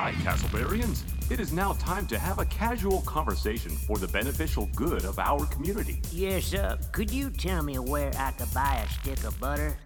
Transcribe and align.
Hi, 0.00 0.12
Casselberrians. 0.22 1.02
It 1.28 1.40
is 1.40 1.52
now 1.52 1.72
time 1.72 2.06
to 2.06 2.20
have 2.20 2.38
a 2.38 2.44
casual 2.44 3.00
conversation 3.00 3.72
for 3.72 3.98
the 3.98 4.06
beneficial 4.06 4.70
good 4.76 5.04
of 5.04 5.18
our 5.18 5.44
community. 5.46 6.00
Yes, 6.12 6.54
uh, 6.54 6.76
could 6.92 7.10
you 7.10 7.30
tell 7.30 7.64
me 7.64 7.80
where 7.80 8.12
I 8.16 8.30
could 8.30 8.54
buy 8.54 8.76
a 8.76 8.88
stick 8.92 9.24
of 9.24 9.40
butter? 9.40 9.76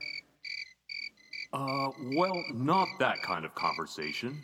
Uh, 1.54 1.92
well, 2.14 2.44
not 2.52 2.88
that 2.98 3.22
kind 3.22 3.46
of 3.46 3.54
conversation. 3.54 4.36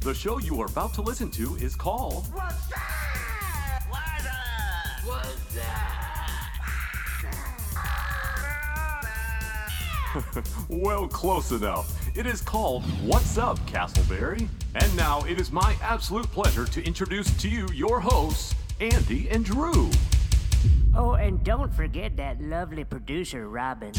The 0.00 0.14
show 0.14 0.38
you 0.38 0.58
are 0.62 0.66
about 0.66 0.94
to 0.94 1.02
listen 1.02 1.30
to 1.32 1.56
is 1.56 1.76
called 1.76 2.24
What's 2.32 2.66
that? 2.68 3.82
What's 3.90 4.26
up? 4.26 5.04
What's 5.04 5.54
that? 5.56 6.06
Well, 10.70 11.06
close 11.06 11.52
enough. 11.52 11.92
It 12.16 12.24
is 12.24 12.40
called 12.40 12.82
What's 13.02 13.36
Up, 13.36 13.58
Casselberry? 13.66 14.48
And 14.78 14.94
now 14.94 15.22
it 15.22 15.40
is 15.40 15.50
my 15.50 15.74
absolute 15.80 16.30
pleasure 16.32 16.66
to 16.66 16.84
introduce 16.84 17.34
to 17.38 17.48
you 17.48 17.66
your 17.72 17.98
hosts, 17.98 18.54
Andy 18.78 19.26
and 19.30 19.42
Drew. 19.42 19.90
Oh, 20.94 21.14
and 21.14 21.42
don't 21.42 21.72
forget 21.72 22.14
that 22.18 22.42
lovely 22.42 22.84
producer, 22.84 23.48
Robin. 23.48 23.92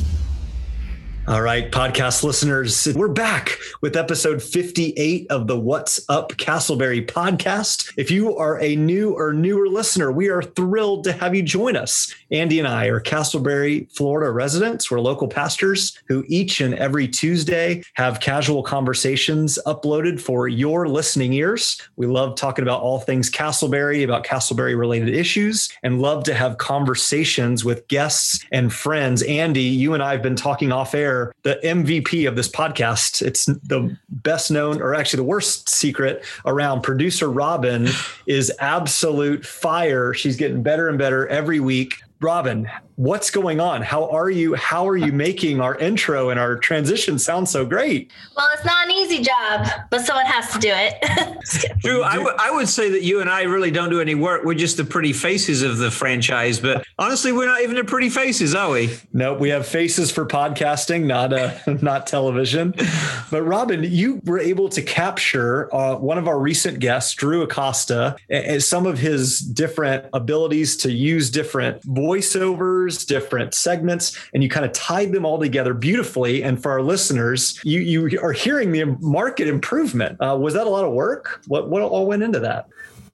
All 1.30 1.42
right, 1.42 1.70
podcast 1.70 2.24
listeners, 2.24 2.88
we're 2.96 3.10
back 3.10 3.60
with 3.82 3.98
episode 3.98 4.42
58 4.42 5.28
of 5.30 5.46
the 5.48 5.60
What's 5.60 6.00
Up 6.08 6.32
Casselberry 6.38 7.06
podcast. 7.06 7.92
If 7.98 8.10
you 8.10 8.38
are 8.38 8.62
a 8.62 8.78
new 8.78 9.12
or 9.12 9.34
newer 9.34 9.68
listener, 9.68 10.10
we 10.10 10.30
are 10.30 10.42
thrilled 10.42 11.04
to 11.04 11.12
have 11.12 11.36
you 11.36 11.44
join 11.44 11.76
us. 11.76 12.16
Andy 12.32 12.60
and 12.60 12.68
I 12.68 12.86
are 12.86 13.02
Casselberry, 13.02 13.92
Florida 13.92 14.32
residents. 14.32 14.90
We're 14.90 15.02
local 15.02 15.28
pastors 15.28 16.02
who 16.08 16.24
each 16.30 16.62
and 16.62 16.74
every 16.76 17.10
Tuesday 17.10 17.84
have 17.96 18.22
casual 18.22 18.64
conversations 18.64 19.60
uploaded 19.66 20.22
for 20.22 20.48
your 20.48 20.88
listening 20.88 21.34
ears. 21.34 21.82
We 21.98 22.08
love 22.08 22.38
talking 22.38 22.64
about 22.64 22.82
all 22.82 23.00
things 23.00 23.30
Casselberry, 23.30 24.06
about 24.06 24.24
Casselberry 24.24 24.80
related 24.80 25.10
issues, 25.10 25.68
and 25.84 26.02
love 26.02 26.24
to 26.24 26.34
have 26.34 26.58
conversations 26.58 27.66
with 27.66 27.86
guests 27.90 28.46
and 28.54 28.72
friends. 28.72 29.24
Andy, 29.24 29.64
you 29.64 29.94
and 29.94 30.02
I 30.02 30.14
have 30.14 30.24
been 30.24 30.38
talking 30.38 30.72
off 30.72 30.96
air 30.96 31.17
the 31.44 31.60
MVP 31.64 32.28
of 32.28 32.36
this 32.36 32.50
podcast. 32.50 33.22
It's 33.22 33.46
the 33.46 33.98
best 34.10 34.52
known, 34.52 34.82
or 34.82 34.96
actually 34.96 35.18
the 35.18 35.30
worst 35.30 35.70
secret 35.70 36.24
around. 36.46 36.82
Producer 36.82 37.30
Robin 37.30 37.88
is 38.26 38.52
absolute 38.60 39.46
fire. 39.46 40.14
She's 40.14 40.36
getting 40.36 40.64
better 40.64 40.90
and 40.90 40.98
better 40.98 41.28
every 41.28 41.60
week. 41.60 41.96
Robin, 42.20 42.68
what's 42.98 43.30
going 43.30 43.60
on? 43.60 43.84
How 43.84 44.10
are 44.10 44.30
you? 44.30 44.56
How 44.56 44.88
are 44.88 44.98
you 44.98 45.12
making 45.12 45.62
our 45.62 45.78
intro 45.78 46.30
and 46.30 46.40
our 46.40 46.58
transition 46.58 47.20
sound 47.20 47.48
so 47.48 47.66
great? 47.66 48.12
Well, 48.36 48.48
it's 48.54 48.66
not 48.66 48.86
an 48.86 48.92
easy 48.92 49.24
job, 49.24 49.68
but 49.92 50.02
someone 50.02 50.26
has 50.26 50.52
to 50.52 50.60
do 50.60 50.72
it. 50.74 51.78
Drew, 51.80 52.04
I, 52.04 52.16
w- 52.16 52.36
I 52.38 52.52
would 52.52 52.68
say 52.68 52.90
that 52.90 53.04
you 53.04 53.22
and 53.22 53.30
I 53.30 53.44
really 53.44 53.72
don't 53.72 53.92
do 53.92 54.02
any 54.02 54.16
work. 54.16 54.44
We're 54.44 54.56
just 54.56 54.78
the 54.78 54.84
pretty 54.84 55.14
faces 55.14 55.62
of 55.62 55.78
the 55.78 55.92
franchise. 55.92 56.60
But 56.60 56.86
honestly, 56.98 57.32
we're 57.32 57.46
not 57.46 57.62
even 57.62 57.76
the 57.76 57.84
pretty 57.84 58.10
faces, 58.10 58.56
are 58.56 58.72
we? 58.72 58.98
Nope, 59.14 59.40
we 59.40 59.50
have 59.50 59.68
faces 59.68 60.12
for 60.12 60.26
podcasting, 60.26 61.06
not 61.06 61.34
uh, 61.34 61.54
not 61.82 62.08
television. 62.08 62.74
But 63.30 63.44
Robin, 63.44 63.84
you 63.84 64.22
were 64.26 64.40
able 64.40 64.70
to 64.70 64.82
capture 64.82 65.74
uh, 65.74 65.96
one 65.96 66.18
of 66.18 66.28
our 66.28 66.40
recent 66.40 66.80
guests, 66.80 67.14
Drew 67.14 67.44
Acosta, 67.44 68.16
and 68.30 68.62
some 68.64 68.88
of 68.88 68.98
his 68.98 69.40
different 69.40 70.06
abilities 70.14 70.76
to 70.78 70.92
use 70.92 71.30
different 71.30 71.82
voiceovers, 71.84 72.87
different 73.06 73.54
segments, 73.54 74.18
and 74.34 74.44
you 74.44 74.50
kind 74.50 74.66
of 74.66 74.72
tied 74.72 75.12
them 75.12 75.26
all 75.26 75.40
together 75.40 75.74
beautifully. 75.74 76.44
And 76.44 76.62
for 76.62 76.72
our 76.72 76.82
listeners, 76.82 77.60
you 77.64 77.82
you 77.82 78.20
are 78.22 78.32
hearing 78.32 78.72
the 78.72 78.86
market 79.00 79.48
improvement. 79.48 80.18
Uh, 80.22 80.38
was 80.40 80.54
that 80.54 80.68
a 80.68 80.70
lot 80.70 80.86
of 80.86 80.94
work? 80.94 81.42
What 81.48 81.70
what 81.70 81.82
all 81.82 82.08
went 82.08 82.24
into 82.24 82.40
that? 82.40 82.68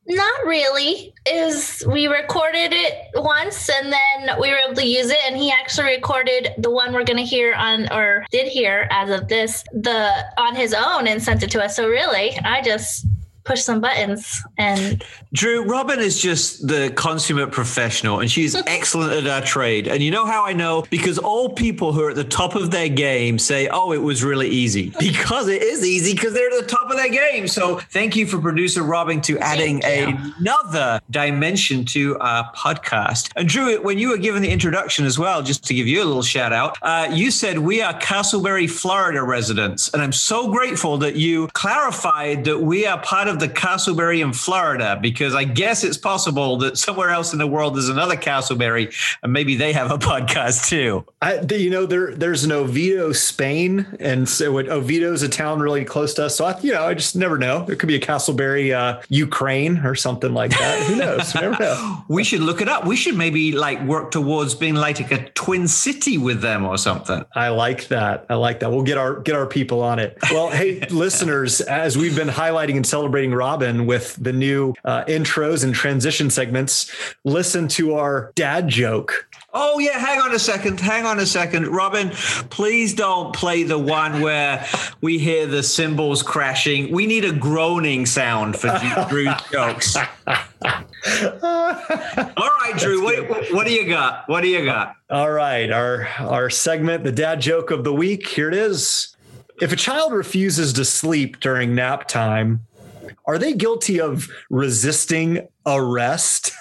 not 0.06 0.46
really. 0.46 1.14
Is 1.26 1.84
we 1.88 2.08
recorded 2.08 2.74
it 2.74 3.10
once 3.16 3.70
and 3.70 3.92
then 3.92 4.40
we 4.40 4.50
were 4.50 4.58
able 4.58 4.76
to 4.76 4.86
use 4.86 5.10
it 5.10 5.18
and 5.26 5.38
he 5.38 5.52
actually 5.52 5.96
recorded 5.96 6.50
the 6.58 6.70
one 6.70 6.92
we're 6.92 7.06
gonna 7.06 7.22
hear 7.22 7.54
on 7.54 7.92
or 7.92 8.26
did 8.30 8.48
hear 8.48 8.88
as 8.92 9.10
of 9.10 9.30
this 9.30 9.64
the 9.72 10.12
on 10.38 10.56
his 10.56 10.74
own 10.74 11.08
and 11.08 11.24
sent 11.24 11.44
it 11.44 11.52
to 11.52 11.64
us. 11.64 11.78
So 11.78 11.88
really 11.88 12.38
I 12.44 12.62
just 12.62 13.06
push 13.44 13.62
some 13.62 13.82
buttons 13.82 14.42
and 14.58 15.04
Drew, 15.34 15.64
Robin 15.64 16.00
is 16.00 16.22
just 16.22 16.68
the 16.68 16.92
consummate 16.96 17.52
professional 17.52 18.20
and 18.20 18.32
she's 18.32 18.56
excellent 18.68 19.14
at 19.14 19.28
our 19.28 19.42
trade. 19.42 19.88
And 19.88 20.02
you 20.02 20.12
know 20.12 20.26
how 20.26 20.46
I 20.46 20.54
know? 20.54 20.86
Because 20.90 21.18
all 21.18 21.50
people 21.50 21.94
who 21.94 22.04
are 22.04 22.12
at 22.12 22.16
the 22.16 22.24
top 22.24 22.56
of 22.56 22.72
their 22.72 22.90
game 22.90 23.40
say, 23.40 23.68
oh, 23.68 23.92
it 23.92 24.02
was 24.02 24.24
really 24.24 24.50
easy. 24.50 24.94
Because 25.14 25.48
it 25.48 25.62
is 25.62 25.86
easy 25.86 26.14
because 26.14 26.34
they're 26.34 26.50
at 26.50 26.62
the 26.62 26.68
top 26.68 26.90
of 26.90 26.98
their 26.98 27.10
game. 27.10 27.48
So 27.48 27.78
thank 27.92 28.16
you 28.16 28.26
for 28.26 28.40
producer 28.40 28.82
Robin 28.82 29.22
to 29.22 29.38
adding 29.40 29.84
another 29.84 31.00
dimension 31.12 31.86
to 31.86 32.18
our 32.20 32.52
podcast. 32.54 33.32
And 33.36 33.48
Drew, 33.48 33.82
when 33.82 34.00
you 34.00 34.10
were 34.10 34.18
given 34.18 34.42
the 34.42 34.50
introduction 34.50 35.06
as 35.06 35.20
well, 35.20 35.44
just 35.44 35.64
to 35.66 35.74
give 35.74 35.88
you 35.88 36.02
a 36.02 36.06
little 36.06 36.24
shout 36.24 36.52
out, 36.52 36.78
uh, 36.82 37.10
you 37.12 37.32
said 37.32 37.60
we 37.60 37.82
are 37.82 37.94
Casselberry, 38.00 38.70
Florida 38.70 39.22
residents. 39.22 39.90
And 39.94 40.02
I'm 40.02 40.14
so 40.14 40.50
grateful 40.52 40.98
that 41.00 41.16
you 41.16 41.48
clarified 41.50 42.46
that 42.46 42.60
we 42.60 42.86
are 42.86 43.00
part 43.02 43.28
of 43.28 43.33
the 43.40 43.50
Casselberry 43.50 44.22
in 44.22 44.34
Florida 44.34 44.98
because 45.02 45.36
I 45.36 45.44
guess 45.44 45.84
it's 45.84 45.98
possible 45.98 46.58
that 46.58 46.78
somewhere 46.78 47.10
else 47.10 47.34
in 47.34 47.40
the 47.40 47.48
world 47.48 47.76
there's 47.76 47.90
another 47.90 48.16
Casselberry 48.16 48.94
and 49.22 49.34
maybe 49.34 49.56
they 49.56 49.74
have 49.74 49.92
a 49.92 49.98
podcast 50.04 50.68
too. 50.68 51.06
I, 51.22 51.40
you 51.52 51.70
know, 51.70 51.86
there 51.86 52.14
there's 52.16 52.44
an 52.44 52.52
Oviedo, 52.52 53.12
Spain, 53.14 53.88
and 54.00 54.28
so 54.28 54.58
Oviedo 54.58 55.14
is 55.14 55.24
a 55.24 55.30
town 55.30 55.60
really 55.60 55.86
close 55.86 56.14
to 56.16 56.26
us. 56.26 56.36
So 56.36 56.46
I, 56.46 56.60
you 56.60 56.74
know, 56.74 56.84
I 56.84 56.94
just 56.94 57.16
never 57.16 57.38
know. 57.38 57.66
It 57.70 57.80
could 57.80 57.88
be 57.88 57.96
a 57.96 58.00
Casselberry, 58.00 58.74
uh, 58.74 59.02
Ukraine, 59.10 59.80
or 59.80 59.96
something 59.96 60.34
like 60.34 60.52
that. 60.52 60.88
Who 60.88 60.96
knows? 60.96 61.34
never 61.36 61.58
know. 61.60 62.04
We 62.10 62.24
should 62.24 62.42
look 62.42 62.62
it 62.62 62.68
up. 62.68 62.86
We 62.86 62.96
should 62.96 63.16
maybe 63.16 63.54
like 63.54 63.82
work 63.84 64.12
towards 64.12 64.56
being 64.56 64.76
like 64.76 65.00
a 65.12 65.30
twin 65.30 65.68
city 65.68 66.18
with 66.18 66.42
them 66.42 66.66
or 66.66 66.78
something. 66.78 67.24
I 67.34 67.50
like 67.50 67.88
that. 67.88 68.26
I 68.30 68.36
like 68.36 68.60
that. 68.60 68.72
We'll 68.72 68.84
get 68.84 68.98
our 68.98 69.20
get 69.20 69.36
our 69.36 69.48
people 69.48 69.82
on 69.82 70.00
it. 70.00 70.18
Well, 70.32 70.50
hey, 70.50 70.80
listeners, 70.90 71.62
as 71.62 71.98
we've 71.98 72.16
been 72.16 72.28
highlighting 72.28 72.76
and 72.76 72.86
celebrating 72.86 73.23
Robin 73.32 73.86
with 73.86 74.16
the 74.22 74.34
new 74.34 74.74
uh, 74.84 75.04
intros 75.06 75.64
and 75.64 75.74
transition 75.76 76.30
segments, 76.30 76.92
listen 77.24 77.68
to 77.70 77.94
our 77.94 78.32
dad 78.36 78.68
joke 78.68 79.28
Oh 79.56 79.78
yeah, 79.78 80.00
hang 80.00 80.20
on 80.20 80.34
a 80.34 80.40
second. 80.40 80.80
Hang 80.80 81.06
on 81.06 81.20
a 81.20 81.28
second, 81.28 81.68
Robin. 81.68 82.10
Please 82.50 82.96
don't 82.96 83.36
play 83.36 83.62
the 83.62 83.78
one 83.78 84.22
where 84.22 84.66
we 85.02 85.20
hear 85.20 85.46
the 85.46 85.62
cymbals 85.62 86.24
crashing. 86.24 86.92
We 86.92 87.06
need 87.06 87.24
a 87.24 87.32
groaning 87.32 88.08
sound 88.08 88.58
for 88.58 88.70
Drew's 89.10 89.36
jokes. 89.52 89.96
All 89.96 90.06
right, 91.46 92.74
Drew. 92.78 93.04
What, 93.04 93.54
what 93.54 93.68
do 93.68 93.74
you 93.74 93.88
got? 93.88 94.28
What 94.28 94.42
do 94.42 94.48
you 94.48 94.66
got? 94.66 94.96
All 95.12 95.32
right, 95.32 95.72
our 95.72 96.08
our 96.18 96.50
segment, 96.50 97.04
the 97.04 97.12
dad 97.12 97.40
joke 97.40 97.70
of 97.70 97.84
the 97.84 97.94
week. 97.94 98.28
Here 98.28 98.48
it 98.48 98.56
is. 98.56 99.16
If 99.62 99.72
a 99.72 99.76
child 99.76 100.14
refuses 100.14 100.74
to 100.74 100.84
sleep 100.84 101.40
during 101.40 101.76
nap 101.76 102.08
time, 102.08 102.62
are 103.26 103.38
they 103.38 103.54
guilty 103.54 104.00
of 104.00 104.30
resisting 104.50 105.48
arrest? 105.66 106.52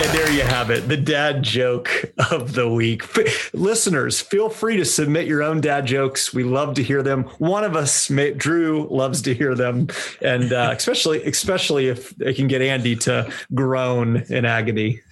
And 0.00 0.08
there 0.18 0.32
you 0.32 0.40
have 0.40 0.70
it, 0.70 0.88
the 0.88 0.96
dad 0.96 1.42
joke 1.42 1.90
of 2.30 2.54
the 2.54 2.66
week. 2.66 3.04
Listeners, 3.52 4.18
feel 4.18 4.48
free 4.48 4.78
to 4.78 4.84
submit 4.86 5.26
your 5.26 5.42
own 5.42 5.60
dad 5.60 5.84
jokes. 5.84 6.32
We 6.32 6.42
love 6.42 6.72
to 6.76 6.82
hear 6.82 7.02
them. 7.02 7.24
One 7.36 7.64
of 7.64 7.76
us, 7.76 8.08
Drew, 8.08 8.88
loves 8.90 9.20
to 9.22 9.34
hear 9.34 9.54
them, 9.54 9.88
and 10.22 10.54
uh, 10.54 10.72
especially 10.74 11.22
especially 11.24 11.88
if 11.88 12.16
they 12.16 12.32
can 12.32 12.48
get 12.48 12.62
Andy 12.62 12.96
to 12.96 13.30
groan 13.52 14.24
in 14.30 14.46
agony. 14.46 15.02